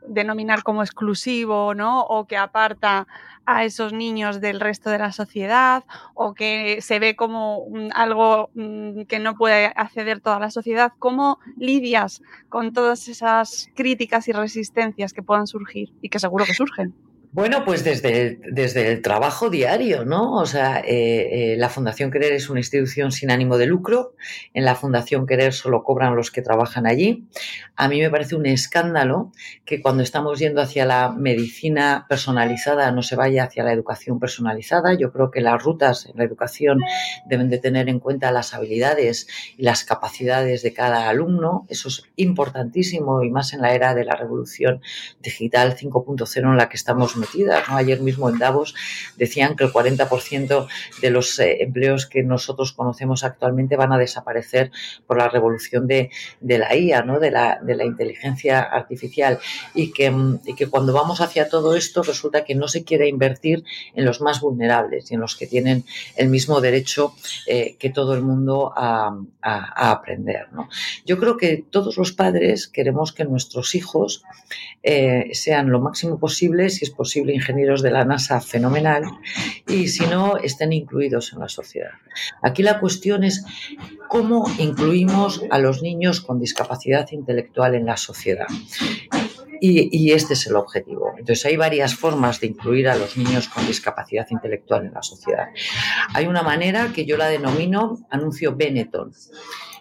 [0.09, 2.03] denominar como exclusivo, ¿no?
[2.03, 3.07] O que aparta
[3.47, 9.03] a esos niños del resto de la sociedad, o que se ve como algo mm,
[9.03, 10.93] que no puede acceder toda la sociedad.
[10.99, 16.55] ¿Cómo lidias con todas esas críticas y resistencias que puedan surgir y que seguro que
[16.55, 17.06] surgen?
[17.37, 20.37] Bueno, pues desde, desde el trabajo diario, ¿no?
[20.37, 24.14] O sea, eh, eh, la Fundación Querer es una institución sin ánimo de lucro.
[24.55, 27.29] En la Fundación Querer solo cobran los que trabajan allí.
[27.77, 29.33] A mí me parece un escándalo
[29.66, 34.94] que cuando estamos yendo hacia la medicina personalizada no se vaya hacia la educación personalizada.
[34.94, 36.81] Yo creo que las rutas en la educación
[37.27, 41.66] deben de tener en cuenta las habilidades y las capacidades de cada alumno.
[41.68, 44.81] Eso es importantísimo y más en la era de la revolución
[45.20, 47.14] digital 5.0 en la que estamos
[47.69, 48.75] Ayer mismo en Davos
[49.17, 50.69] decían que el 40%
[51.01, 54.71] de los eh, empleos que nosotros conocemos actualmente van a desaparecer
[55.07, 56.11] por la revolución de,
[56.41, 59.39] la IA, de, la, inteligencia artificial.
[59.75, 60.12] Y que,
[60.45, 64.21] y que cuando vamos hacia todo esto resulta que no se quiere invertir en los
[64.21, 65.85] más vulnerables y en los que tienen
[66.17, 67.15] el mismo derecho
[67.47, 70.49] eh, que todo el mundo a, aprender.
[71.05, 74.25] Yo creo que todos los padres queremos que nuestros hijos
[74.83, 79.05] eh, sean lo máximo posible, si es posible, ingenieros de la NASA fenomenal
[79.67, 81.93] y si no, estén incluidos en la sociedad.
[82.43, 83.45] Aquí la cuestión es
[84.09, 88.47] cómo incluimos a los niños con discapacidad intelectual en la sociedad.
[89.59, 91.15] Y, y, este es el objetivo.
[91.19, 95.47] Entonces hay varias formas de incluir a los niños con discapacidad intelectual en la sociedad.
[96.13, 99.13] Hay una manera que yo la denomino anuncio Benetton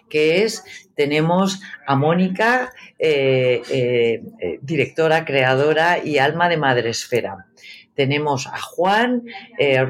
[0.08, 0.64] que es,
[0.94, 7.46] tenemos a Mónica, eh, eh, eh, directora, creadora y alma de Madresfera.
[7.94, 9.22] Tenemos a Juan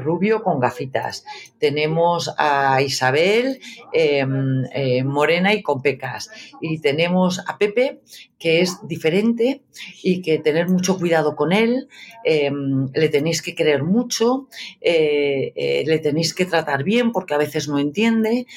[0.01, 1.25] Rubio con gafitas.
[1.59, 3.59] Tenemos a Isabel
[3.91, 4.63] em,
[5.05, 6.29] Morena y con pecas.
[6.61, 7.99] Y tenemos a Pepe,
[8.39, 9.61] que es diferente
[10.01, 11.89] y que tener mucho cuidado con él.
[12.23, 12.49] Eh,
[12.93, 14.47] le tenéis que querer mucho,
[14.81, 18.47] le tenéis que tratar bien porque a veces no entiende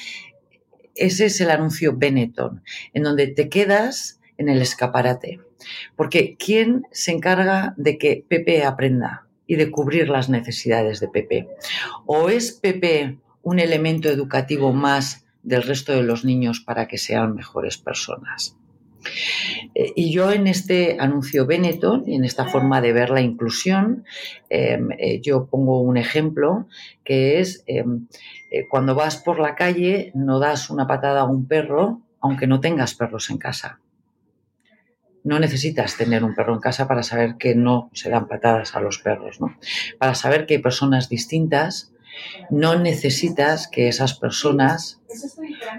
[0.95, 5.39] ese es el anuncio Benetton, en donde te quedas en el escaparate.
[5.95, 11.47] Porque ¿quién se encarga de que Pepe aprenda y de cubrir las necesidades de Pepe?
[12.05, 17.35] ¿O es Pepe un elemento educativo más del resto de los niños para que sean
[17.35, 18.55] mejores personas?
[19.73, 24.05] Eh, y yo en este anuncio Benetton, en esta forma de ver la inclusión,
[24.49, 26.67] em, eh, yo pongo un ejemplo
[27.03, 28.07] que es em,
[28.51, 32.59] eh, cuando vas por la calle no das una patada a un perro aunque no
[32.59, 33.79] tengas perros en casa.
[35.23, 38.81] No necesitas tener un perro en casa para saber que no se dan patadas a
[38.81, 39.57] los perros, ¿no?
[39.97, 41.91] Para saber que hay personas distintas,
[42.49, 44.99] no necesitas que esas personas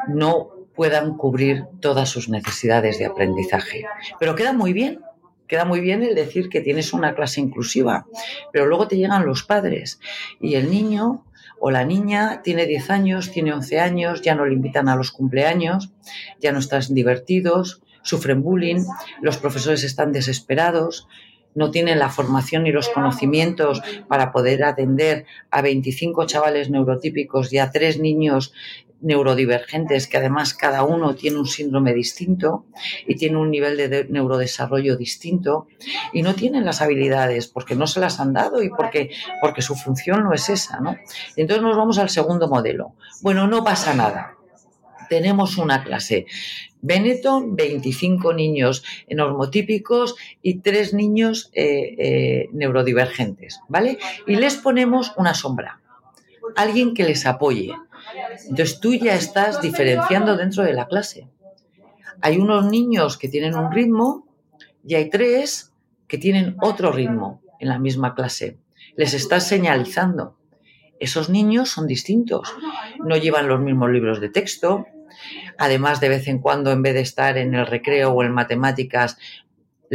[0.08, 3.84] no puedan cubrir todas sus necesidades de aprendizaje.
[4.18, 5.00] Pero queda muy bien,
[5.46, 8.06] queda muy bien el decir que tienes una clase inclusiva,
[8.52, 10.00] pero luego te llegan los padres
[10.40, 11.24] y el niño
[11.64, 15.12] o la niña tiene 10 años, tiene 11 años, ya no le invitan a los
[15.12, 15.92] cumpleaños,
[16.40, 18.82] ya no están divertidos, sufren bullying,
[19.20, 21.06] los profesores están desesperados,
[21.54, 27.58] no tienen la formación ni los conocimientos para poder atender a 25 chavales neurotípicos y
[27.58, 28.52] a tres niños
[29.02, 32.64] neurodivergentes que además cada uno tiene un síndrome distinto
[33.06, 35.66] y tiene un nivel de, neurodesarrollo distinto
[36.12, 39.10] y no tienen las habilidades porque no se las han dado y porque,
[39.40, 40.96] porque su función no es esa, ¿no?
[41.36, 42.94] Entonces nos vamos al segundo modelo.
[43.20, 44.36] Bueno, no pasa nada.
[45.08, 46.26] Tenemos una clase.
[46.80, 53.98] Benetton, 25 niños normotípicos y tres niños eh, eh, neurodivergentes, ¿vale?
[54.26, 55.81] Y les ponemos una sombra,
[56.56, 57.74] alguien que les apoye,
[58.48, 61.28] entonces tú ya estás diferenciando dentro de la clase.
[62.20, 64.26] Hay unos niños que tienen un ritmo
[64.84, 65.72] y hay tres
[66.06, 68.58] que tienen otro ritmo en la misma clase.
[68.96, 70.36] Les estás señalizando.
[71.00, 72.54] Esos niños son distintos.
[73.04, 74.86] No llevan los mismos libros de texto.
[75.58, 79.18] Además, de vez en cuando, en vez de estar en el recreo o en matemáticas,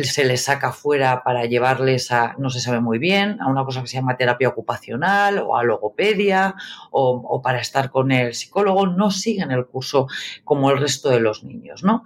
[0.03, 3.81] se les saca fuera para llevarles a, no se sabe muy bien, a una cosa
[3.81, 6.55] que se llama terapia ocupacional o a logopedia
[6.91, 10.07] o, para estar con el psicólogo, no siguen el curso
[10.43, 12.03] como el resto de los niños, ¿no?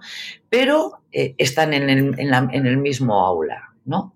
[0.48, 4.14] Pero eh, están en el, en el mismo aula, ¿no?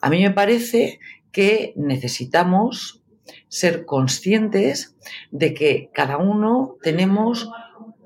[0.00, 0.98] A mí me parece
[1.30, 3.02] que necesitamos
[3.48, 4.96] ser conscientes
[5.30, 7.50] de que cada uno tenemos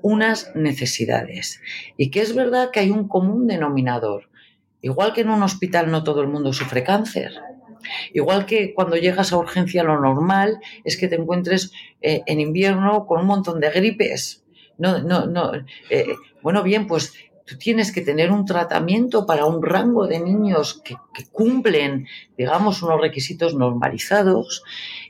[0.01, 1.61] unas necesidades
[1.97, 4.29] y que es verdad que hay un común denominador
[4.85, 7.31] Igual que en un hospital no todo el mundo sufre cáncer.
[8.13, 11.71] Igual que cuando llegas a urgencia lo normal es que te encuentres
[12.03, 14.45] eh, en invierno con un montón de gripes.
[14.77, 15.53] No, no, no.
[15.89, 17.15] Eh, bueno, bien, pues
[17.47, 20.95] tú tienes que tener un tratamiento para un rango de niños que,
[21.31, 22.05] cumplen,
[22.37, 24.61] digamos, unos requisitos normalizados.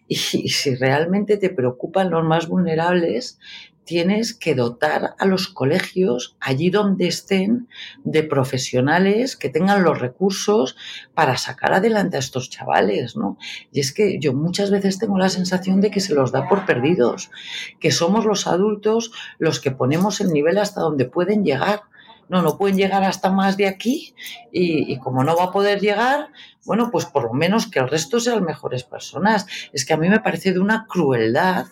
[0.08, 3.40] y, si realmente te preocupan los más vulnerables,
[3.86, 7.70] tienes que dotar a los colegios, allí donde estén,
[8.04, 10.76] de profesionales que tengan los recursos
[11.14, 13.38] para sacar adelante a estos chavales, ¿no?
[13.72, 16.66] Y es que yo muchas veces tengo la sensación de que se los da por
[16.66, 17.32] perdidos,
[17.80, 21.84] que somos los adultos los que ponemos el nivel hasta donde pueden llegar
[22.28, 24.16] no, no pueden llegar hasta más de aquí
[24.52, 26.30] y, como no va a poder llegar,
[26.66, 29.46] bueno, pues por lo menos que el resto sean mejores personas.
[29.74, 31.68] Es que a mí me parece de una crueldad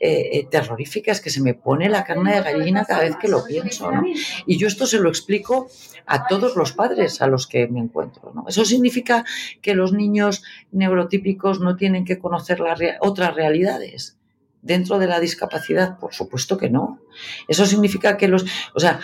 [0.00, 3.28] eh, eh, terrorífica, es que se me pone la carne de gallina cada vez que
[3.28, 4.02] lo pienso, ¿no?
[4.46, 5.68] Y yo esto se lo explico
[6.06, 8.44] a todos los padres a los que me encuentro, ¿no?
[8.48, 9.24] Eso significa
[9.62, 12.62] que los niños neurotípicos no tienen que conocer
[13.00, 14.18] otras realidades
[14.64, 15.98] dentro de la discapacidad?
[15.98, 16.98] Por supuesto que no.
[17.46, 18.98] Eso significa que los, o sea,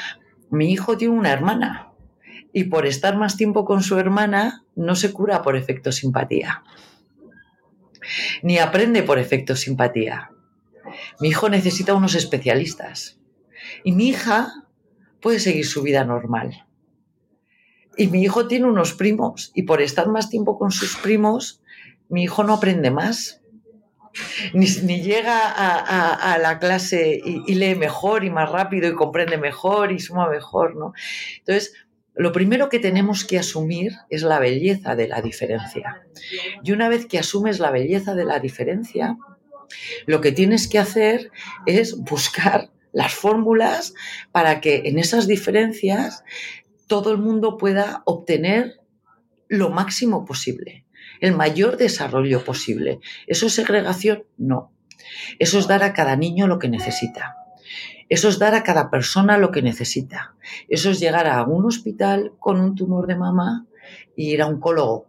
[0.50, 1.92] mi hijo tiene una hermana
[2.52, 6.64] y por estar más tiempo con su hermana no se cura por efecto simpatía,
[8.42, 10.30] ni aprende por efecto simpatía.
[11.20, 13.20] Mi hijo necesita unos especialistas
[13.84, 14.66] y mi hija
[15.20, 16.66] puede seguir su vida normal.
[17.96, 21.62] Y mi hijo tiene unos primos y por estar más tiempo con sus primos,
[22.08, 23.39] mi hijo no aprende más
[24.54, 30.00] ni, llega a, la clase y, lee mejor y más rápido y comprende mejor y
[30.00, 30.92] suma mejor, ¿no?
[31.38, 31.74] Entonces,
[32.14, 36.02] lo primero que tenemos que asumir es la belleza de la diferencia.
[36.62, 39.16] Y una vez que asumes la belleza de la diferencia,
[40.06, 41.30] lo que tienes que hacer
[41.66, 43.94] es buscar las fórmulas
[44.32, 46.24] para que en esas diferencias
[46.88, 48.80] todo el mundo pueda obtener
[49.48, 50.84] lo máximo posible
[51.20, 53.00] el mayor desarrollo posible.
[53.26, 54.24] ¿Eso es segregación?
[54.36, 54.72] No.
[55.38, 57.36] Eso es dar a cada niño lo que necesita.
[58.08, 60.34] Eso es dar a cada persona lo que necesita.
[60.68, 63.66] Eso es llegar a un hospital con un tumor de mama
[64.16, 65.06] y ir a un oncólogo,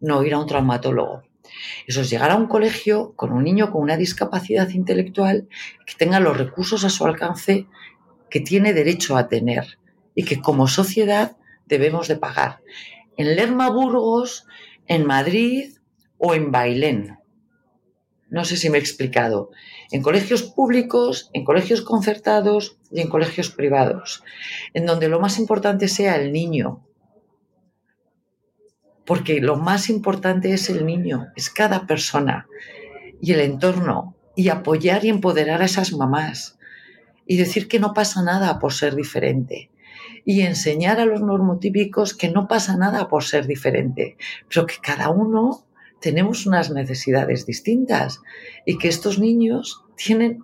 [0.00, 1.22] no ir a un traumatólogo.
[1.86, 5.48] Eso es llegar a un colegio con un niño con una discapacidad intelectual
[5.86, 7.66] que tenga los recursos a su alcance
[8.30, 9.78] que tiene derecho a tener
[10.14, 11.36] y que como sociedad
[11.66, 12.60] debemos de pagar.
[13.16, 14.46] En Lerma Burgos
[14.86, 15.74] en Madrid
[16.18, 17.18] o en Bailén.
[18.30, 19.50] no sé si me he explicado,
[19.92, 24.24] en colegios públicos, en colegios concertados y en colegios privados,
[24.72, 26.84] en donde lo más importante sea el niño.
[29.04, 32.48] Porque lo más importante es el niño, es cada persona
[33.20, 36.58] y el entorno, y apoyar y empoderar a esas mamás,
[37.26, 39.70] y decir que no pasa nada por ser diferente,
[40.24, 44.16] y enseñar a los normotípicos que no pasa nada por ser diferente,
[44.48, 45.66] pero que cada uno
[46.00, 48.20] tenemos unas necesidades distintas
[48.66, 50.42] y que estos niños tienen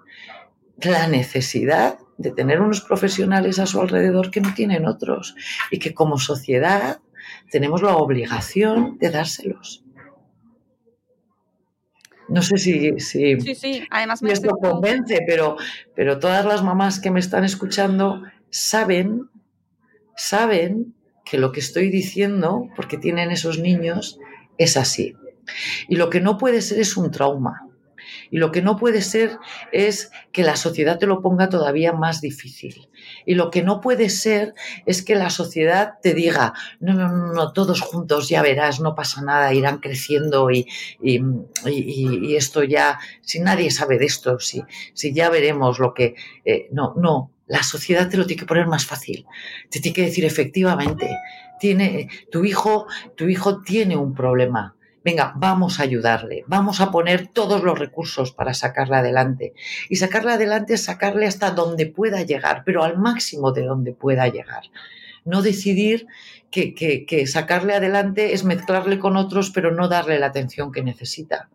[0.83, 5.35] la necesidad de tener unos profesionales a su alrededor que no tienen otros
[5.71, 7.01] y que como sociedad
[7.51, 9.85] tenemos la obligación de dárselos.
[12.29, 15.57] No sé si, si, Sí, sí, además me esto convence, pero,
[15.97, 19.30] pero todas las mamás que me están escuchando saben,
[20.21, 20.95] saben
[21.25, 24.19] que lo que estoy diciendo, porque tienen esos niños,
[24.59, 25.15] es así.
[25.89, 27.67] Y lo que no puede ser es un trauma.
[28.31, 29.39] Y lo que no puede ser
[29.73, 32.89] es que la sociedad te lo ponga todavía más difícil.
[33.27, 34.55] Y lo que no puede ser
[34.87, 38.95] es que la sociedad te diga, no, no, no, no, todos juntos ya verás, no
[38.95, 40.67] pasa nada, irán creciendo y,
[41.03, 41.21] y,
[41.67, 44.63] y- esto ya, si nadie sabe de esto, si,
[44.95, 46.15] si ya veremos lo que...
[46.45, 49.27] eh, no, no, la sociedad te lo tiene que poner más fácil.
[49.71, 51.09] Te tiene que decir efectivamente,
[51.59, 52.87] tiene, tu, hijo,
[53.17, 54.77] tu hijo tiene un problema.
[55.05, 59.55] Venga, vamos a ayudarle, vamos a poner todos los recursos para sacarle adelante.
[59.89, 64.29] Y sacarle adelante es sacarle hasta donde pueda llegar, pero al máximo de donde pueda
[64.29, 64.65] llegar.
[65.25, 66.07] No decidir
[66.51, 70.83] que, que- que sacarle adelante es mezclarle con otros, pero no darle la atención que
[70.83, 71.49] necesita.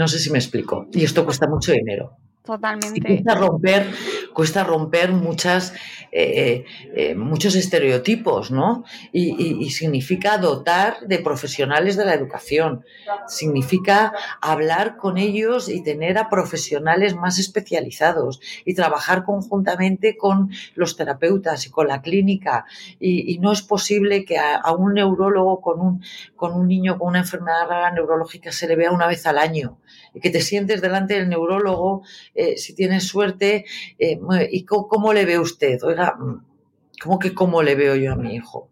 [0.00, 0.88] No sé si me explico.
[0.92, 2.18] Y esto cuesta mucho dinero.
[2.44, 3.00] Totalmente.
[3.00, 3.86] cuesta romper,
[4.34, 5.72] cuesta romper muchas,
[6.12, 8.84] eh, eh, muchos estereotipos, ¿no?
[9.12, 12.84] Y, y- y significa dotar de profesionales de la educación,
[13.28, 20.96] significa hablar con ellos y tener a profesionales más especializados y trabajar conjuntamente con los
[20.98, 22.66] terapeutas y con la clínica.
[23.00, 26.02] Y, y no es posible que a, a un neurólogo con un,
[26.36, 29.78] con un niño con una enfermedad rara neurológica se le vea una vez al año
[30.20, 32.02] que te sientes delante del neurólogo
[32.34, 33.64] eh, si tienes suerte,
[33.98, 34.18] eh,
[34.50, 35.82] ¿y cómo, cómo le ve usted?
[35.82, 36.44] Oiga, mm,
[37.02, 38.68] ¿cómo que cómo le veo yo a mi hijo?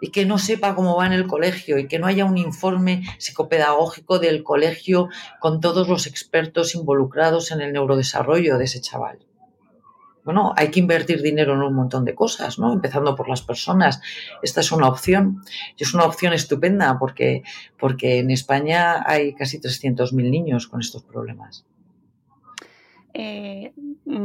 [0.00, 3.04] Y que no sepa cómo va en el colegio y que no haya un informe
[3.18, 5.08] psicopedagógico del colegio
[5.40, 9.20] con todos los expertos involucrados en el neurodesarrollo de ese chaval.
[10.24, 12.72] Bueno, hay que invertir dinero en un montón de cosas, ¿no?
[12.72, 14.00] Empezando por las personas.
[14.42, 15.42] Esta es una opción.
[15.76, 17.42] Y es una opción estupenda porque,
[17.78, 21.64] porque en España hay casi 300.000 niños con estos problemas.
[23.14, 23.72] Eh,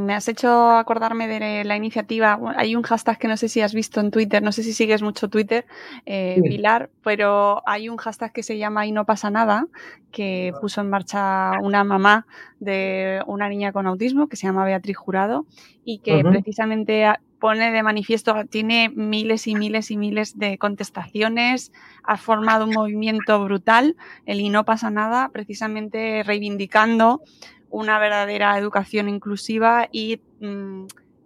[0.07, 2.39] me has hecho acordarme de la iniciativa.
[2.55, 5.01] Hay un hashtag que no sé si has visto en Twitter, no sé si sigues
[5.01, 5.65] mucho Twitter,
[6.05, 6.49] eh, Sí.
[6.49, 9.67] Pilar, pero hay un hashtag que se llama Y no pasa nada,
[10.11, 12.25] que puso en marcha una mamá
[12.59, 15.45] de una niña con autismo que se llama Beatriz Jurado
[15.83, 17.05] y que precisamente
[17.39, 21.71] pone de manifiesto, tiene miles y miles y miles de contestaciones,
[22.03, 23.95] ha formado un movimiento brutal,
[24.25, 27.21] el Y no pasa nada, precisamente reivindicando
[27.69, 30.85] una verdadera educación inclusiva y mm,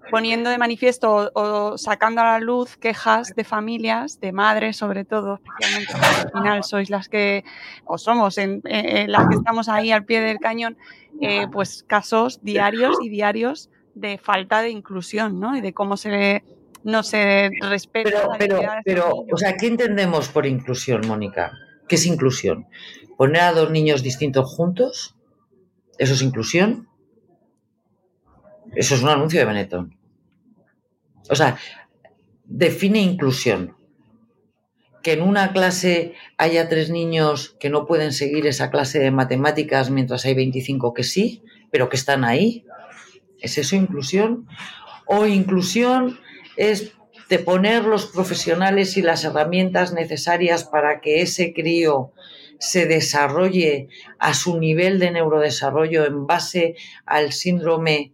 [0.10, 5.06] poniendo de manifiesto o, o sacando a la luz quejas de familias, de madres sobre
[5.06, 7.44] todo, especialmente al final sois las que,
[7.86, 10.78] o somos en, eh, las que estamos ahí al pie del cañón,
[11.22, 15.56] eh, pues casos diarios y diarios de falta de inclusión, ¿no?
[15.56, 16.44] Y de cómo se
[16.84, 21.52] no se respeta Pero, la pero, pero, o sea, ¿qué entendemos por inclusión, Mónica?
[21.88, 22.66] ¿Qué es inclusión?
[23.18, 25.16] ¿Poner a dos niños distintos juntos?
[26.02, 26.88] ¿Eso es inclusión?
[28.74, 29.96] Eso es un anuncio de Benetton.
[31.30, 31.60] O sea,
[32.44, 33.76] define inclusión.
[35.04, 39.92] Que en una clase haya tres niños que no pueden seguir esa clase de matemáticas
[39.92, 42.66] mientras hay 25 que sí, pero que están ahí.
[43.38, 44.48] ¿Es eso inclusión?
[45.06, 46.20] O inclusión
[46.58, 46.94] es
[47.30, 52.12] de poner los profesionales y las herramientas necesarias para que ese crío
[52.62, 53.90] se desarrolle
[54.20, 56.76] a su nivel de neurodesarrollo en base
[57.08, 58.14] al síndrome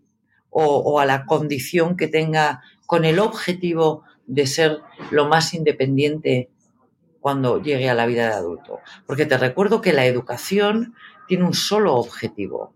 [0.49, 4.79] o, a la condición que tenga con el objetivo de ser
[5.11, 6.49] lo más independiente
[7.19, 8.79] cuando llegue a la vida de adulto.
[9.05, 10.95] Porque te recuerdo que la educación
[11.27, 12.73] tiene un solo objetivo,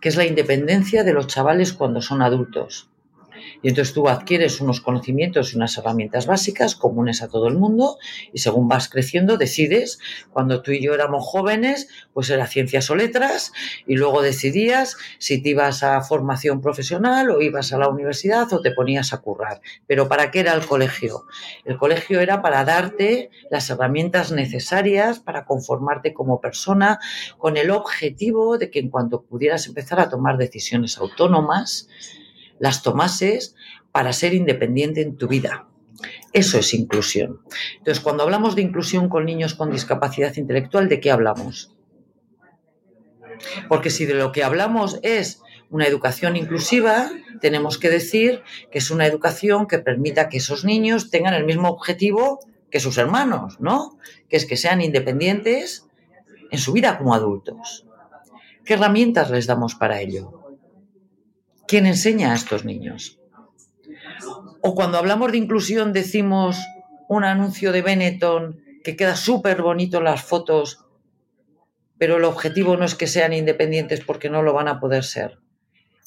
[0.00, 2.90] que es la independencia de los chavales cuando son adultos.
[3.62, 7.98] Y entonces tú adquieres unos conocimientos y unas herramientas básicas comunes a todo el mundo
[8.32, 9.98] y según vas creciendo decides,
[10.32, 13.52] cuando tú y yo éramos jóvenes, pues era ciencias o letras
[13.86, 18.60] y luego decidías si te ibas a formación profesional o ibas a la universidad o
[18.60, 19.60] te ponías a currar.
[19.86, 21.24] Pero ¿para qué era el colegio?
[21.64, 26.98] El colegio era para darte las herramientas necesarias para conformarte como persona
[27.38, 31.88] con el objetivo de que en cuanto pudieras empezar a tomar decisiones autónomas,
[32.58, 33.54] las tomases
[33.92, 35.68] para ser independiente en tu vida.
[36.32, 37.40] Eso es inclusión.
[37.78, 41.74] Entonces, cuando hablamos de inclusión con niños con discapacidad intelectual, ¿de qué hablamos?
[43.68, 48.90] Porque si de lo que hablamos es una educación inclusiva, tenemos que decir que es
[48.90, 52.40] una educación que permita que esos niños tengan el mismo objetivo
[52.70, 53.98] que sus hermanos, ¿no?
[54.28, 55.86] Que es que sean independientes
[56.50, 57.86] en su vida como adultos.
[58.64, 60.37] ¿Qué herramientas les damos para ello?
[61.68, 63.20] ¿Quién enseña a estos niños?
[64.62, 66.56] O cuando hablamos de inclusión decimos
[67.10, 70.86] un anuncio de Benetton que queda súper bonito en las fotos,
[71.98, 75.40] pero el objetivo no es que sean independientes porque no lo van a poder ser.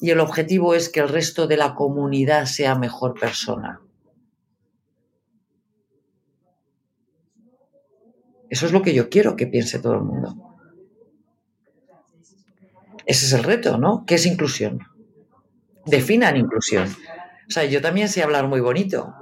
[0.00, 3.80] Y el objetivo es que el resto de la comunidad sea mejor persona.
[8.50, 10.34] Eso es lo que yo quiero que piense todo el mundo.
[13.06, 14.04] Ese es el reto, ¿no?
[14.06, 14.91] ¿Qué es inclusión?
[15.86, 16.88] Definan inclusión.
[17.48, 19.14] O sea, yo también sé hablar muy bonito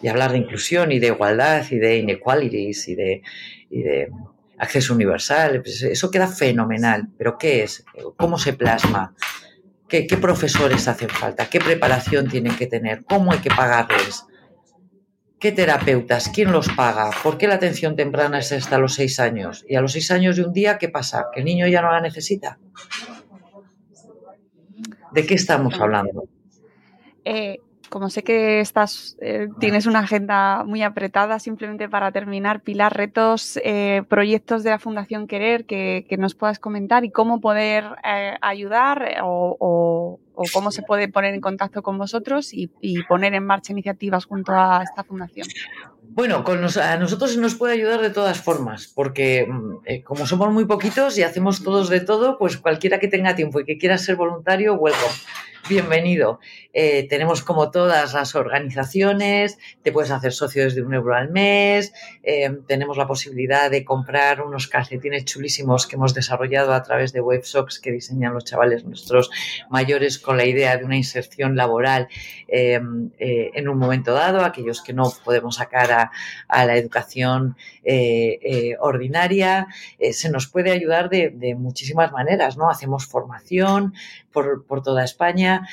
[0.00, 3.22] y hablar de inclusión y de igualdad y de inequalities y de,
[3.70, 4.10] y de
[4.58, 5.60] acceso universal.
[5.62, 7.08] Pues eso queda fenomenal.
[7.18, 7.84] Pero ¿qué es?
[8.16, 9.14] ¿Cómo se plasma?
[9.88, 11.48] ¿Qué, ¿Qué profesores hacen falta?
[11.48, 13.04] ¿Qué preparación tienen que tener?
[13.04, 14.24] ¿Cómo hay que pagarles?
[15.40, 16.30] ¿Qué terapeutas?
[16.34, 17.10] ¿Quién los paga?
[17.22, 19.64] ¿Por qué la atención temprana es hasta los seis años?
[19.68, 21.26] Y a los seis años de un día, ¿qué pasa?
[21.32, 22.58] ¿Que el niño ya no la necesita?
[25.12, 26.24] ¿De qué estamos hablando?
[27.24, 32.94] Eh, como sé que estás, eh, tienes una agenda muy apretada, simplemente para terminar, Pilar,
[32.94, 37.84] retos, eh, proyectos de la Fundación Querer que, que, nos puedas comentar y cómo poder
[38.04, 43.02] eh, ayudar o, o, o, cómo se puede poner en contacto con vosotros y, y
[43.04, 45.46] poner en marcha iniciativas junto a esta fundación.
[46.18, 49.46] Bueno, con nos, a nosotros nos puede ayudar de todas formas, porque
[49.84, 53.60] eh, como somos muy poquitos y hacemos todos de todo, pues cualquiera que tenga tiempo
[53.60, 55.14] y que quiera ser voluntario, welcome
[55.68, 56.40] bienvenido.
[56.72, 61.92] Eh, tenemos como todas las organizaciones, te puedes hacer socio desde un euro al mes,
[62.22, 67.20] eh, tenemos la posibilidad de comprar unos calcetines chulísimos que hemos desarrollado a través de
[67.20, 69.30] WebSocks que diseñan los chavales nuestros
[69.68, 72.08] mayores con la idea de una inserción laboral
[72.48, 72.80] eh,
[73.18, 76.10] en un momento dado, aquellos que no podemos sacar
[76.48, 77.56] a la educación
[78.80, 79.66] ordinaria.
[80.12, 82.68] se nos puede ayudar de, de, muchísimas maneras, ¿no?
[82.70, 83.94] Hacemos formación
[84.32, 85.68] por, por toda España.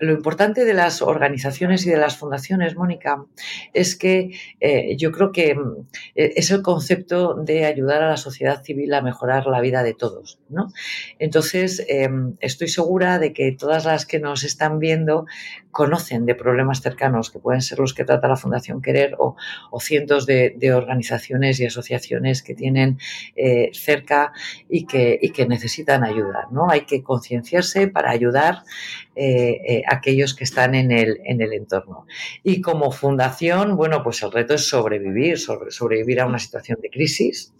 [0.00, 3.26] Lo importante de las organizaciones y de las fundaciones, Mónica,
[3.74, 5.50] es que eh, yo creo que
[6.14, 9.92] eh, es el concepto de ayudar a la sociedad civil a mejorar la vida de
[9.92, 10.38] todos.
[10.48, 10.72] ¿no?
[11.18, 12.08] Entonces, eh,
[12.40, 15.26] estoy segura de que todas las que nos están viendo
[15.70, 19.36] conocen de problemas cercanos, que pueden ser los que trata la Fundación Querer o,
[19.80, 22.98] cientos de, organizaciones y asociaciones que tienen
[23.36, 24.32] eh, cerca
[24.68, 26.48] y que, y que, necesitan ayuda.
[26.50, 26.70] ¿no?
[26.70, 28.62] Hay que concienciarse para ayudar
[29.16, 32.06] eh, aquellos que están en el, en el entorno.
[32.42, 36.90] Y como fundación, bueno, pues el reto es sobrevivir, sobre, sobrevivir a una situación de
[36.90, 37.52] crisis,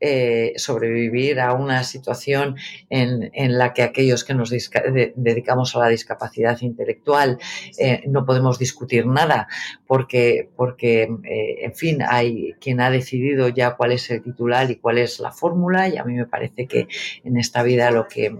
[0.00, 2.56] eh, sobrevivir a una situación
[2.90, 7.38] en, en, la que aquellos que nos de, dedicamos a la discapacidad intelectual
[7.78, 9.48] eh, no podemos discutir nada
[9.86, 14.76] porque, porque eh, en fin, hay quien ha decidido ya cuál es el titular y
[14.76, 16.88] cuál es la fórmula y a mí me parece que
[17.24, 18.36] en esta vida lo que,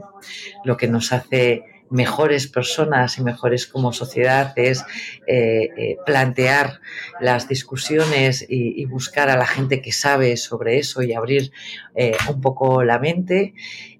[0.64, 4.84] lo que nos hace mejores personas y mejores como sociedad es
[5.26, 6.80] eh, eh, plantear
[7.20, 11.52] las discusiones y, buscar a la gente que sabe sobre eso y abrir
[11.94, 13.54] eh, un poco la mente.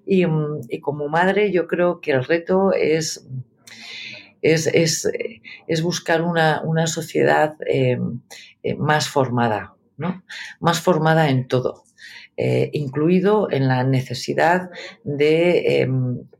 [0.05, 0.25] Y,
[0.69, 3.27] y, como madre yo creo que el reto es,
[4.41, 4.67] es,
[5.67, 7.97] es, buscar una, una sociedad eh,
[8.77, 10.23] más formada, ¿no?
[10.59, 11.83] más formada en todo.
[12.39, 14.69] Incluido en la necesidad
[15.03, 15.87] de eh,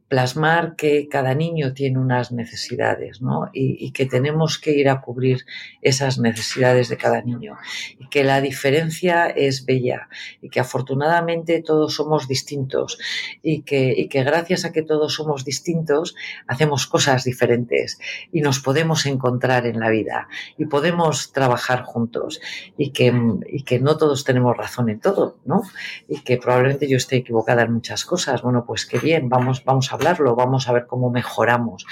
[0.07, 3.49] plasmar que cada niño tiene unas necesidades ¿no?
[3.51, 5.45] y, que tenemos que ir a cubrir
[5.81, 7.57] esas necesidades de cada niño
[7.99, 10.07] y que la diferencia es bella
[10.41, 12.97] y que afortunadamente todos somos distintos
[13.43, 16.15] y que, y que gracias a que todos somos distintos
[16.47, 17.99] hacemos cosas diferentes
[18.31, 22.39] y nos podemos encontrar en la vida y podemos trabajar juntos
[22.77, 23.13] y que,
[23.47, 25.63] y que no todos tenemos razón en todo ¿no?
[26.07, 29.91] y que probablemente yo esté equivocada en muchas cosas bueno pues qué bien vamos, vamos
[29.91, 31.85] a hablarlo, vamos a ver cómo mejoramos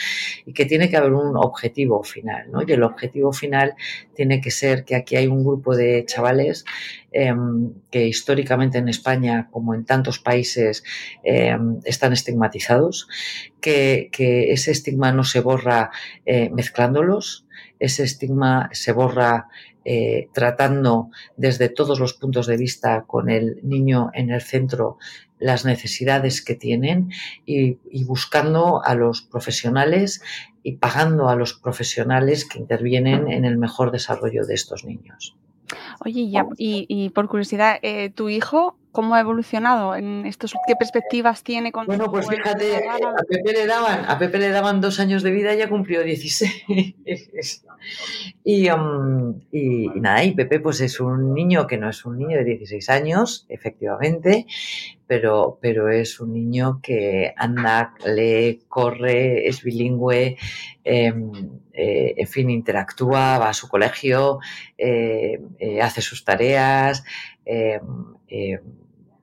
[0.45, 2.49] y que tiene que haber un objetivo final.
[2.67, 3.75] Y el objetivo final
[4.15, 6.65] tiene que ser que aquí hay un grupo de chavales
[7.11, 10.83] em, que históricamente en España, como en tantos países,
[11.23, 13.07] em, están estigmatizados,
[13.59, 15.91] que, que, ese estigma no se borra
[16.25, 17.45] eh, mezclándolos,
[17.79, 19.47] ese estigma se borra
[19.87, 24.97] eh, tratando desde todos los puntos de vista con el niño en el centro
[25.39, 27.11] las necesidades que tienen
[27.45, 30.21] y, y, buscando a los profesionales
[30.63, 35.36] y pagando a los profesionales que intervienen en el mejor desarrollo de estos niños.
[36.03, 40.75] Oye, ya, y, y, por curiosidad, eh, ¿tu hijo cómo ha evolucionado en estos qué
[40.75, 45.01] perspectivas tiene con bueno pues fíjate a Pepe le daban a Pepe le daban dos
[45.01, 46.65] años de vida y ya cumplió 16
[48.45, 52.17] y, um, y, y, nada y Pepe pues es un niño que no es un
[52.17, 54.47] niño de 16 años efectivamente
[55.07, 60.37] pero pero es un niño que anda lee corre es bilingüe
[60.83, 61.13] eh,
[61.73, 64.39] eh, en fin interactúa va a su colegio
[64.77, 65.39] eh,
[65.81, 67.03] hace sus tareas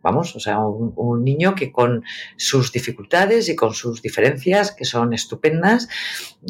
[0.03, 2.05] vamos, o sea, un, un, niño que con
[2.37, 5.89] sus dificultades y con sus diferencias, que son estupendas,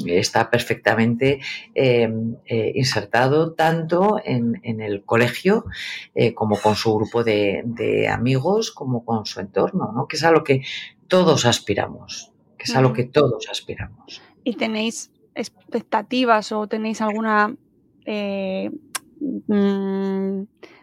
[0.06, 1.40] está perfectamente
[1.74, 2.10] eh,
[2.46, 5.66] eh, insertado tanto en, en el colegio
[6.14, 10.08] eh, como con su grupo de, de, amigos, como con su entorno, ¿no?
[10.08, 10.62] que es a lo que
[11.06, 14.22] todos aspiramos, que es a lo que todos aspiramos.
[14.44, 17.54] ¿Y tenéis expectativas o tenéis alguna...
[19.46, 20.42] Mmm,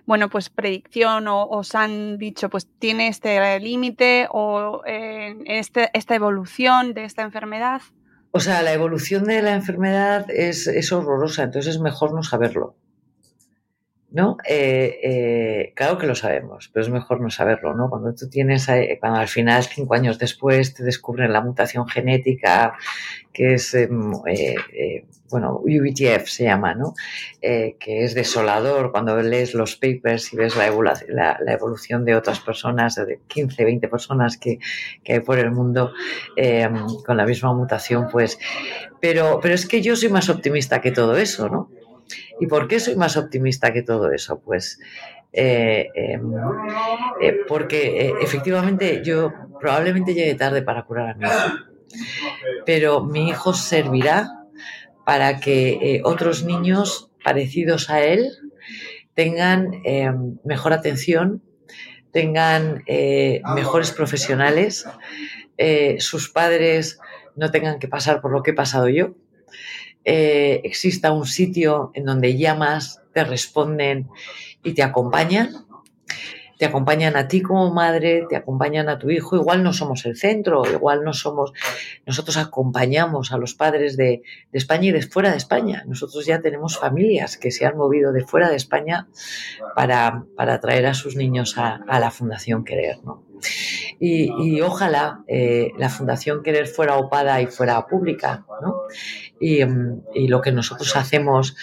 [0.10, 6.16] bueno, pues predicción o os han dicho, pues tiene este límite o eh, este, esta
[6.16, 7.84] evolución de esta enfermedad?
[8.32, 12.76] O sea, la evolución de la enfermedad es, es horrorosa, entonces es mejor no saberlo.
[14.12, 14.38] ¿No?
[14.47, 17.89] Eh, eh, claro que lo sabemos, pero es mejor no saberlo, ¿no?
[17.89, 18.68] Cuando tú tienes,
[18.99, 22.74] cuando al final, cinco años después, te descubren la mutación genética,
[23.32, 23.88] que es, eh,
[24.26, 26.95] eh, bueno, UBTF se llama, ¿no?
[27.41, 32.03] Eh, que es desolador cuando lees los papers y ves la, evolución, la, la evolución
[32.03, 34.57] de otras personas, de 15, 20 personas que,
[35.03, 35.93] que hay por el mundo
[37.05, 38.39] con la misma mutación, pues,
[38.99, 41.70] pero, pero es que yo soy más optimista que todo eso, ¿no?
[42.39, 44.39] ¿Y por qué soy más optimista que todo eso?
[44.39, 44.80] Pues
[45.32, 46.20] eh, eh,
[47.47, 51.66] porque efectivamente yo probablemente llegue tarde para curar a mi hijo,
[52.66, 54.30] pero mi hijo servirá
[55.05, 58.32] para que otros niños parecidos a él
[59.14, 59.82] tengan
[60.43, 61.43] mejor atención,
[62.12, 62.84] tengan
[63.55, 64.86] mejores profesionales,
[65.99, 66.99] sus padres
[67.36, 69.16] no tengan que pasar por lo que he pasado yo
[70.12, 74.10] eh, exista un sitio en donde llamas, te responden
[74.64, 75.68] y te acompañan.
[76.57, 79.36] Te acompañan a ti como madre, te acompañan a tu hijo.
[79.36, 81.53] Igual no somos el centro, igual no somos.
[82.07, 85.84] Nosotros acompañamos a los padres de, España y de fuera de España.
[85.88, 89.07] Nosotros ya tenemos familias que se han movido de fuera de España
[89.76, 92.97] para, para traer a sus niños a, la Fundación Querer.
[93.99, 98.82] y, ojalá eh, la Fundación Querer fuera opada y fuera pública, ¿no?
[99.39, 99.59] Y,
[100.13, 101.55] y lo que nosotros hacemos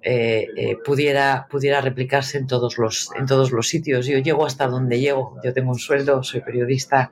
[0.00, 4.06] eh, eh, pudiera, pudiera replicarse en todos, los, en todos los sitios.
[4.06, 5.36] Yo llego hasta donde llego.
[5.42, 7.10] Yo tengo un sueldo, soy periodista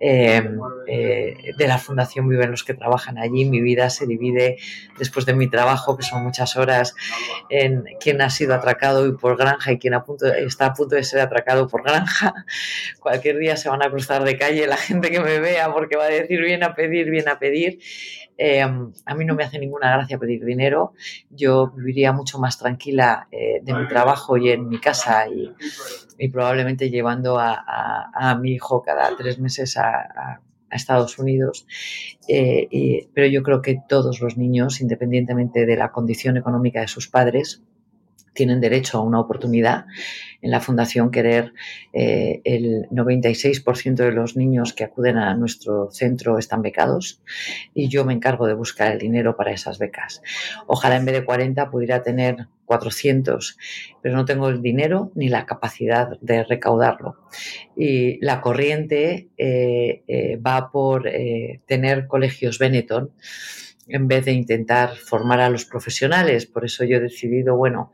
[0.00, 0.48] eh,
[0.86, 3.44] de la Fundación Viven los que trabajan allí.
[3.44, 4.56] Mi vida se divide
[4.98, 6.94] después de mi trabajo, que son muchas horas,
[7.50, 10.96] en quién ha sido atracado y por granja y quién a punto, está a punto
[10.96, 12.34] de ser atracado por granja.
[13.00, 16.04] Cualquier día se van a cruzar de calle la gente que me vea porque va
[16.06, 17.78] a decir bien a pedir, bien a pedir.
[18.38, 20.92] Eh, a mí no me hace ninguna gracia pedir dinero.
[21.30, 25.54] Yo viviría mucho más tranquila eh, de mi trabajo y en mi casa y,
[26.28, 31.66] probablemente llevando a, mi hijo cada tres meses a, Estados Unidos.
[32.28, 37.08] Eh, pero yo creo que todos los niños, independientemente de la condición económica de sus
[37.08, 37.62] padres,
[38.36, 39.86] tienen derecho a una oportunidad.
[40.40, 41.52] En la Fundación Querer,
[41.92, 47.20] eh, el 96% de los niños que acuden a nuestro centro están becados
[47.74, 50.22] y yo me encargo de buscar el dinero para esas becas.
[50.68, 53.56] Ojalá en vez de 40 pudiera tener 400,
[54.02, 57.16] pero no tengo el dinero ni la capacidad de recaudarlo.
[57.76, 63.10] Y la corriente eh, eh, va por eh, tener colegios Benetton
[63.88, 66.46] en vez de intentar formar a los profesionales.
[66.46, 67.92] Por eso yo he decidido, bueno,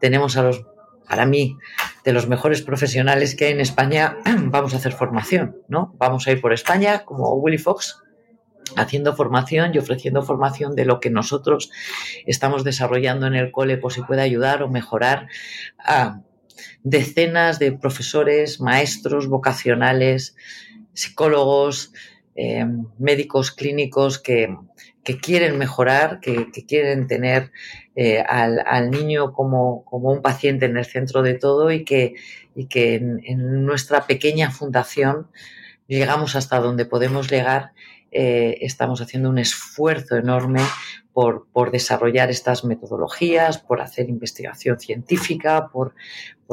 [0.00, 0.64] tenemos a los,
[1.08, 1.56] para mí,
[2.04, 5.94] de los mejores profesionales que hay en España, vamos a hacer formación, ¿no?
[5.98, 8.02] Vamos a ir por España como Willy Fox,
[8.76, 11.70] haciendo formación y ofreciendo formación de lo que nosotros
[12.26, 15.28] estamos desarrollando en el cole, por si puede ayudar o mejorar
[15.78, 16.20] a
[16.82, 20.36] decenas de profesores, maestros vocacionales,
[20.92, 21.92] psicólogos,
[22.34, 22.66] eh,
[22.98, 24.54] médicos clínicos que,
[25.16, 27.50] quieren mejorar, que, quieren tener
[27.96, 32.14] eh, al, niño como, un paciente en el centro de todo y que,
[32.54, 35.28] y que en, nuestra pequeña fundación
[35.86, 37.72] llegamos hasta donde podemos llegar.
[38.10, 40.62] Eh, estamos haciendo un esfuerzo enorme
[41.12, 45.94] por, desarrollar estas metodologías, por hacer investigación científica, por,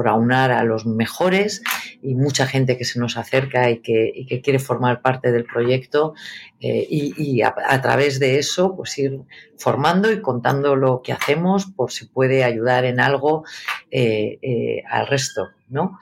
[0.05, 1.61] aunar a los mejores
[2.01, 6.15] y mucha gente que se nos acerca y que, quiere formar parte del proyecto
[6.59, 9.21] eh, y, a, través de eso pues ir
[9.57, 13.45] formando y contando lo que hacemos por si puede ayudar en algo
[13.91, 15.49] eh, al resto.
[15.69, 15.97] ¿no?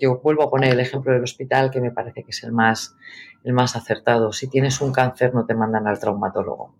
[0.00, 2.94] yo vuelvo a poner el ejemplo del hospital que me parece que es el más,
[3.46, 4.32] el más acertado.
[4.32, 6.74] Si tienes un cáncer no te mandan al traumatólogo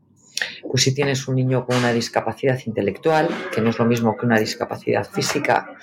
[0.68, 4.26] pues si tienes un niño con una discapacidad intelectual, que no es lo mismo que
[4.26, 5.74] una discapacidad física,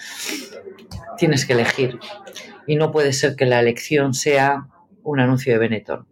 [1.18, 2.00] tienes que elegir.
[2.68, 4.68] Y no puede ser que la elección sea
[5.04, 6.08] un anuncio de Benetton.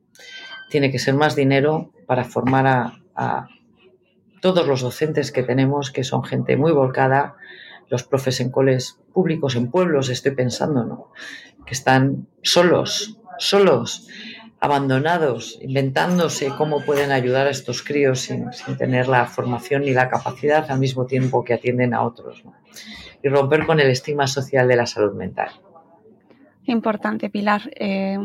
[0.69, 3.47] Tiene que ser más dinero para formar a,
[4.41, 7.35] todos los docentes que tenemos, que son gente muy volcada,
[7.89, 11.11] los profes en coles públicos, en pueblos, estoy pensando, ¿no?
[11.63, 14.07] Que están solos, solos
[14.61, 20.69] abandonados, inventándose cómo pueden ayudar a estos críos sin, tener la formación ni la capacidad
[20.69, 22.43] al mismo tiempo que atienden a otros.
[23.23, 25.49] Y romper con el estigma social de la salud mental.
[26.65, 27.71] Importante, Pilar.
[27.75, 28.19] Eh,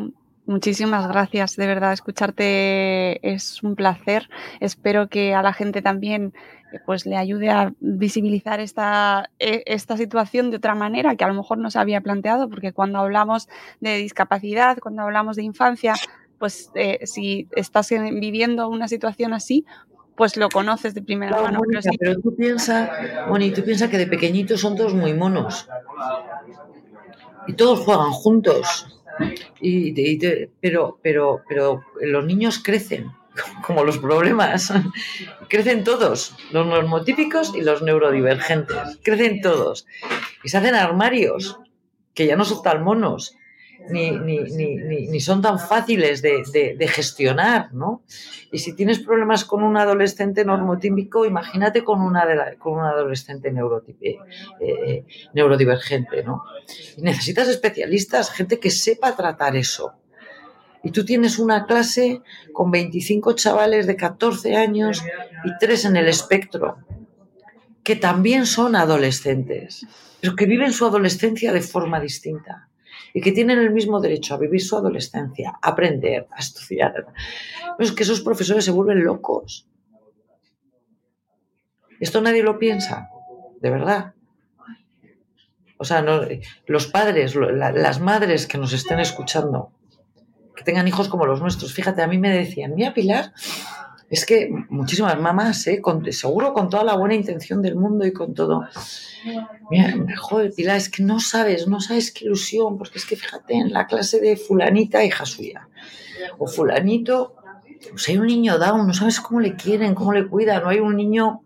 [0.45, 1.57] muchísimas gracias.
[1.57, 4.29] De verdad, escucharte es un placer.
[4.61, 6.35] Espero que a la gente también
[6.71, 11.29] eh, pues le ayude a visibilizar esta, e, esta situación de otra manera que a
[11.29, 13.49] lo mejor no se había planteado, porque cuando hablamos
[13.81, 15.95] de discapacidad, cuando hablamos de infancia,
[16.39, 19.65] pues eh, si estás viviendo una situación así,
[20.17, 21.61] pues lo conoces de primera mano.
[21.99, 22.91] pero, tú piensas,
[23.29, 25.69] Moni, tú piensas que de pequeñitos son todos muy monos.
[27.47, 28.87] Y todos juegan juntos.
[29.61, 30.19] Y,
[30.61, 33.13] pero, pero, pero los niños crecen,
[33.67, 34.73] como los problemas.
[35.49, 38.99] crecen todos, los normotípicos y los neurodivergentes.
[39.03, 39.87] Crecen todos.
[40.43, 41.59] Y se hacen armarios,
[42.15, 43.37] que ya no son tan monos
[43.91, 46.43] ni, ni, ni, ni son tan fáciles de,
[46.77, 48.03] de, gestionar, ¿no?
[48.51, 52.25] Y si tienes problemas con un adolescente normotípico, imagínate con una,
[52.59, 53.53] con un adolescente
[54.03, 54.19] eh,
[54.61, 55.05] eh,
[55.35, 56.45] neurodivergente, ¿no?
[56.99, 59.95] Necesitas especialistas, gente que sepa tratar eso.
[60.83, 62.23] Y tú tienes una clase
[62.53, 65.03] con 25 chavales de 14 años
[65.45, 66.79] y tres en el espectro,
[67.83, 69.87] que también son adolescentes,
[70.21, 72.66] pero que viven su adolescencia de forma distinta
[73.17, 77.07] y que tienen el mismo derecho a vivir su adolescencia, a aprender, a estudiar.
[77.79, 79.67] Es que esos profesores se vuelven locos.
[81.99, 83.09] Esto nadie lo piensa,
[83.59, 84.13] de verdad.
[85.79, 86.05] O sea,
[86.67, 89.73] los padres, las madres que nos estén escuchando,
[90.55, 93.33] que tengan hijos como los nuestros, fíjate, a mí me decían, mira Pilar,
[94.09, 95.83] es que muchísimas mamás, ¿eh?
[96.11, 98.65] seguro con toda la buena intención del mundo y con todo.
[99.69, 103.55] Mira, joder, Pilar, es que no sabes, no sabes qué ilusión, porque es que fíjate,
[103.55, 105.69] en la clase de fulanita, hija suya,
[106.39, 107.35] o fulanito,
[107.91, 110.79] pues hay un niño down, no sabes cómo le quieren, cómo le cuidan, no hay
[110.79, 111.43] un niño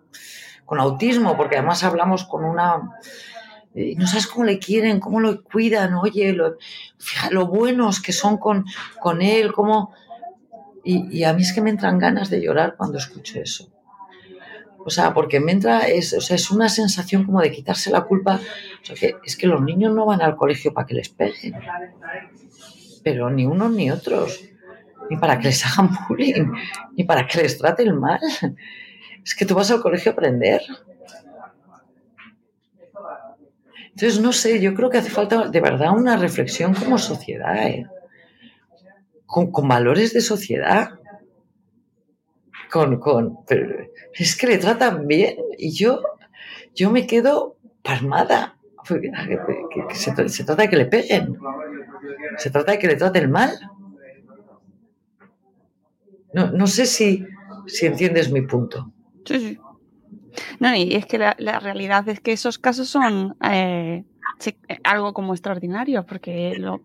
[0.66, 2.90] con autismo, porque además hablamos con una...
[3.74, 6.56] Eh, no sabes cómo le quieren, cómo lo cuidan, oye, lo,
[6.98, 8.64] fíjate, lo buenos que son con,
[9.00, 9.94] con él, cómo
[10.84, 13.70] y, a mí es que me entran ganas de llorar cuando escucho eso.
[14.78, 18.02] O sea, porque me entra, es, o sea, es una sensación como de quitarse la
[18.02, 18.40] culpa.
[18.82, 21.54] O sea, que es que los niños no van al colegio para que les peguen.
[23.04, 24.42] Pero ni unos ni otros.
[25.10, 26.52] Ni para que les hagan bullying.
[26.96, 28.20] Ni para que les traten mal.
[29.22, 30.62] Es que tú vas al colegio a aprender.
[33.90, 37.54] Entonces, no sé, yo creo que hace falta de verdad una reflexión como sociedad.
[37.66, 37.86] ¿eh?
[39.30, 40.90] Con, valores de sociedad.
[42.70, 43.38] Con, con,
[44.14, 46.02] es que le tratan bien y yo,
[46.74, 48.56] yo me quedo palmada.
[49.92, 51.38] se, trata de que le peguen.
[52.38, 53.50] Se trata de que le traten mal.
[56.32, 57.24] No, no sé si,
[57.66, 58.92] si entiendes mi punto.
[59.24, 59.58] Sí, sí.
[60.60, 64.04] No, y es que la, realidad es que esos casos son eh,
[64.84, 66.82] algo como extraordinario, porque lo,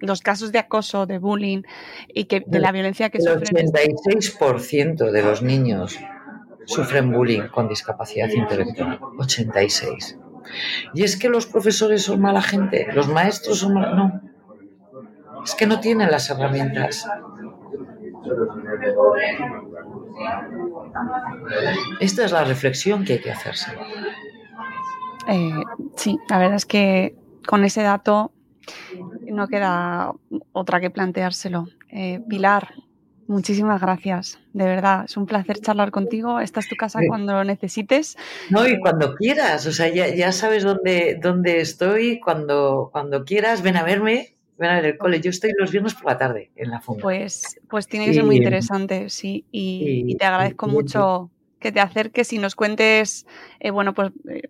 [0.00, 1.62] los casos de acoso, de bullying
[2.08, 3.56] y que, de la violencia que sufren.
[3.56, 5.98] El 86% de los niños
[6.66, 8.98] sufren bullying con discapacidad intelectual.
[9.18, 10.18] 86.
[10.94, 13.94] Y es que los profesores son mala gente, los maestros son mala...
[13.94, 14.20] No.
[15.44, 17.08] Es que no tienen las herramientas.
[22.00, 23.72] Esta es la reflexión que hay que hacerse.
[25.28, 25.62] Eh,
[25.96, 27.16] sí, la verdad es que
[27.46, 28.32] con ese dato
[29.30, 30.12] no queda
[30.52, 31.68] otra que planteárselo.
[31.90, 32.74] Eh, Pilar,
[33.28, 35.04] Muchísimas gracias, de verdad.
[35.06, 36.38] Es un placer charlar contigo.
[36.38, 38.16] Esta es tu casa cuando lo necesites.
[38.50, 39.66] No, y cuando quieras.
[39.66, 42.20] O sea, ya, ya sabes dónde, dónde estoy.
[42.20, 44.36] Cuando, cuando quieras, ven a verme.
[44.58, 45.20] Ven a ver el cole.
[45.20, 47.02] Yo estoy los viernes por la tarde en la funda.
[47.02, 49.44] Pues, pues tiene que ser muy interesante, sí.
[49.50, 53.26] Y, y te agradezco mucho que te acerques y nos cuentes,
[53.60, 54.42] eh, bueno, pues eh,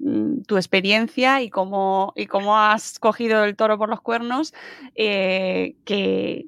[0.47, 4.53] tu experiencia y cómo, y cómo has cogido el toro por los cuernos,
[4.97, 6.47] eh, que,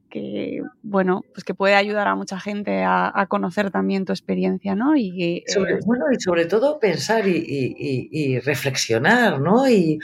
[0.83, 4.97] bueno, pues que puede ayudar a mucha gente a, a conocer también tu experiencia, ¿no?
[4.97, 7.45] Y, sobre, bueno, y sobre todo pensar y,
[8.11, 9.69] y reflexionar, ¿no?
[9.69, 10.01] Y,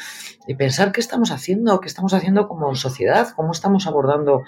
[0.56, 4.42] pensar qué estamos haciendo, qué estamos haciendo como sociedad, cómo estamos abordando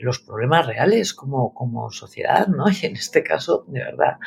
[0.00, 2.66] los problemas reales como, como sociedad, ¿no?
[2.84, 4.18] Y en este caso, de verdad,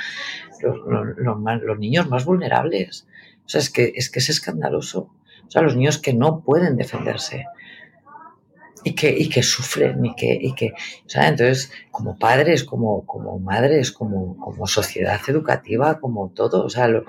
[0.61, 0.78] los,
[1.18, 3.07] los, los, niños más vulnerables.
[3.45, 5.09] O sea, es que, es que es escandaloso.
[5.47, 7.45] O sea, los niños que no pueden defenderse
[8.84, 10.68] y que, y que sufren y que, y que
[11.05, 16.70] o sea, entonces, como padres, como, como madres, como, como sociedad educativa, como todo, o
[16.70, 17.05] sea, lo,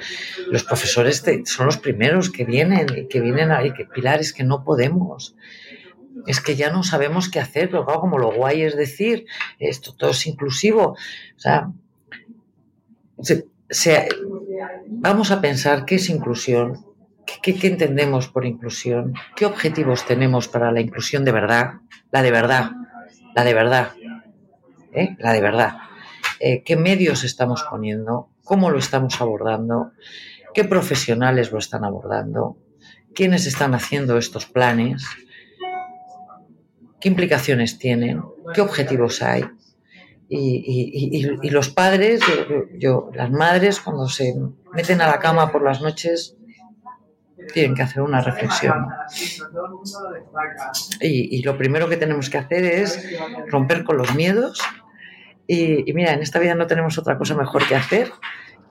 [0.51, 4.45] los profesores te, son los primeros que vienen y que vienen ahí, que pilares que
[4.45, 5.37] no podemos.
[6.27, 9.27] Es que ya no sabemos qué hacer, pero claro, como lo guay es decir,
[9.61, 11.71] esto todo es inclusivo, o sea,
[14.89, 16.85] vamos a pensar qué es inclusión,
[17.43, 21.75] ¿Qué, ¿Qué, entendemos por inclusión, qué objetivos tenemos para la inclusión de verdad,
[22.11, 22.71] la de verdad,
[23.35, 23.93] la de verdad,
[24.93, 25.14] ¿eh?
[25.19, 25.77] la de verdad,
[26.41, 29.93] eh, qué medios estamos poniendo, cómo lo estamos abordando,
[30.55, 32.57] qué profesionales lo están abordando,
[33.14, 35.05] quiénes están haciendo estos planes,
[37.01, 38.23] qué implicaciones tienen,
[38.55, 39.45] qué objetivos hay.
[40.31, 44.35] Y, y, y, los padres, yo, yo, las madres, cuando se
[44.74, 46.37] meten a la cama por las noches,
[47.53, 48.89] tienen que hacer una reflexión.
[51.01, 53.03] Y, lo primero que tenemos que hacer es
[53.49, 54.61] romper con los miedos.
[55.47, 58.11] Y, mira, en esta vida no tenemos otra cosa mejor que hacer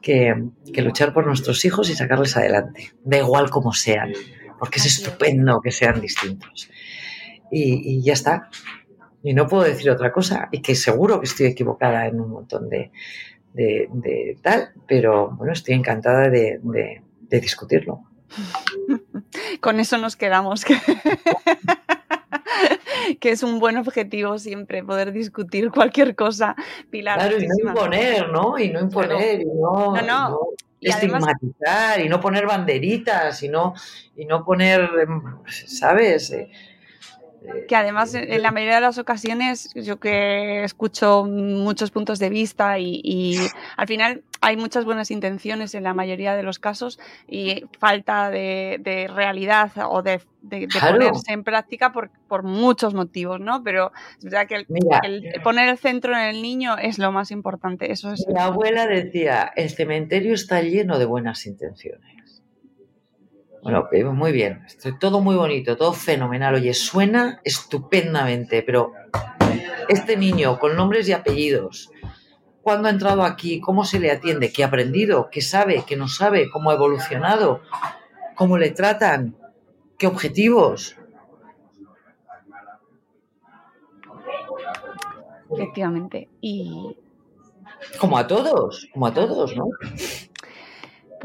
[0.01, 0.35] que,
[0.71, 4.13] que luchar por nuestros hijos y sacarles adelante, da igual como sean,
[4.59, 6.69] porque es estupendo que sean distintos.
[7.49, 8.49] y ya está,
[9.27, 12.69] y no puedo decir otra cosa, y que seguro que estoy equivocada en un montón
[12.69, 12.91] de,
[13.53, 18.03] de, tal, pero bueno, estoy encantada de, de discutirlo.
[19.61, 20.63] Con eso nos quedamos.
[23.19, 26.55] que es un buen objetivo siempre, poder discutir cualquier cosa,
[26.89, 27.19] Pilar.
[27.19, 28.57] Claro, y no imponer, ¿no?
[28.57, 30.39] Y no imponer, y no, no, no.
[30.79, 33.73] Y estigmatizar, y no poner banderitas, y no,
[34.15, 34.89] y no poner,
[35.65, 36.33] ¿sabes?
[37.67, 42.79] Que además en la mayoría de las ocasiones yo que escucho muchos puntos de vista
[42.79, 43.37] y,
[43.75, 49.09] al final hay muchas buenas intenciones en la mayoría de los casos y falta de,
[49.13, 50.21] realidad o de,
[50.79, 53.63] ponerse en práctica por, muchos motivos, ¿no?
[53.63, 57.91] Pero es verdad que el, poner el centro en el niño es lo más importante.
[57.91, 58.25] Eso es.
[58.27, 62.16] Mi abuela decía, el cementerio está lleno de buenas intenciones.
[63.67, 64.65] Bueno, muy bien,
[64.97, 66.55] todo muy bonito, todo fenomenal.
[66.55, 68.93] Oye, suena estupendamente, pero
[69.89, 71.91] este niño con nombres y apellidos,
[72.61, 73.59] ¿cuándo ha entrado aquí?
[73.59, 74.53] ¿Cómo se le atiende?
[74.53, 75.27] ¿Qué ha aprendido?
[75.29, 75.83] ¿Qué sabe?
[75.85, 76.49] ¿Qué no sabe?
[76.49, 77.59] ¿Cómo ha evolucionado?
[78.35, 79.35] ¿Cómo le tratan?
[79.97, 80.95] ¿Qué objetivos?
[85.51, 86.29] Efectivamente.
[86.39, 86.95] Y.
[87.99, 89.65] Como a todos, como a todos, ¿no?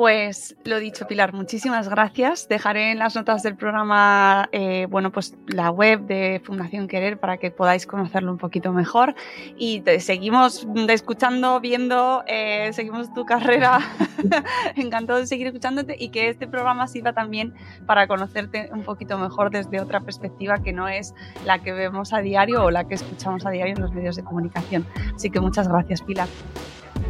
[0.02, 2.48] Pues lo dicho, Pilar, muchísimas gracias.
[2.48, 7.36] Dejaré en las notas del programa, eh, bueno, pues la web de Fundación Querer para
[7.36, 9.14] que podáis conocerlo un poquito mejor.
[9.56, 13.78] Y seguimos escuchando, viendo, eh, seguimos tu carrera.
[14.74, 17.54] Encantado de seguir escuchándote y que este programa sirva también
[17.86, 21.14] para conocerte un poquito mejor desde otra perspectiva que no es
[21.46, 24.24] la que vemos a diario o la que escuchamos a diario en los medios de
[24.24, 24.84] comunicación.
[25.14, 26.26] Así que muchas gracias, Pilar.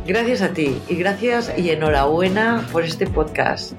[0.06, 3.72] Gracias a ti y gracias y enhorabuena por este podcast.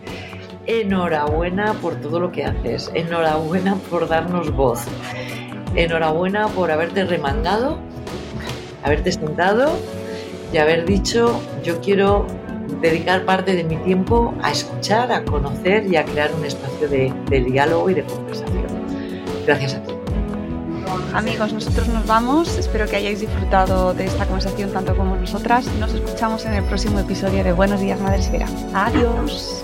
[0.66, 2.90] Enhorabuena por todo lo que haces.
[2.94, 4.80] Enhorabuena por darnos voz.
[5.76, 7.78] Enhorabuena por haberte remangado,
[8.84, 9.72] haberte sentado
[10.54, 12.26] y haber dicho yo quiero
[12.82, 17.14] dedicar parte de mi tiempo a escuchar, a conocer y a crear un espacio de,
[17.30, 18.66] de diálogo y de conversación.
[19.46, 20.03] Gracias a ti.
[21.14, 22.58] Amigos, nosotros nos vamos.
[22.58, 25.66] Espero que hayáis disfrutado de esta conversación tanto como nosotras.
[25.80, 28.48] Nos escuchamos en el próximo episodio de Buenos Días Madre Esfera.
[28.74, 29.64] Adiós.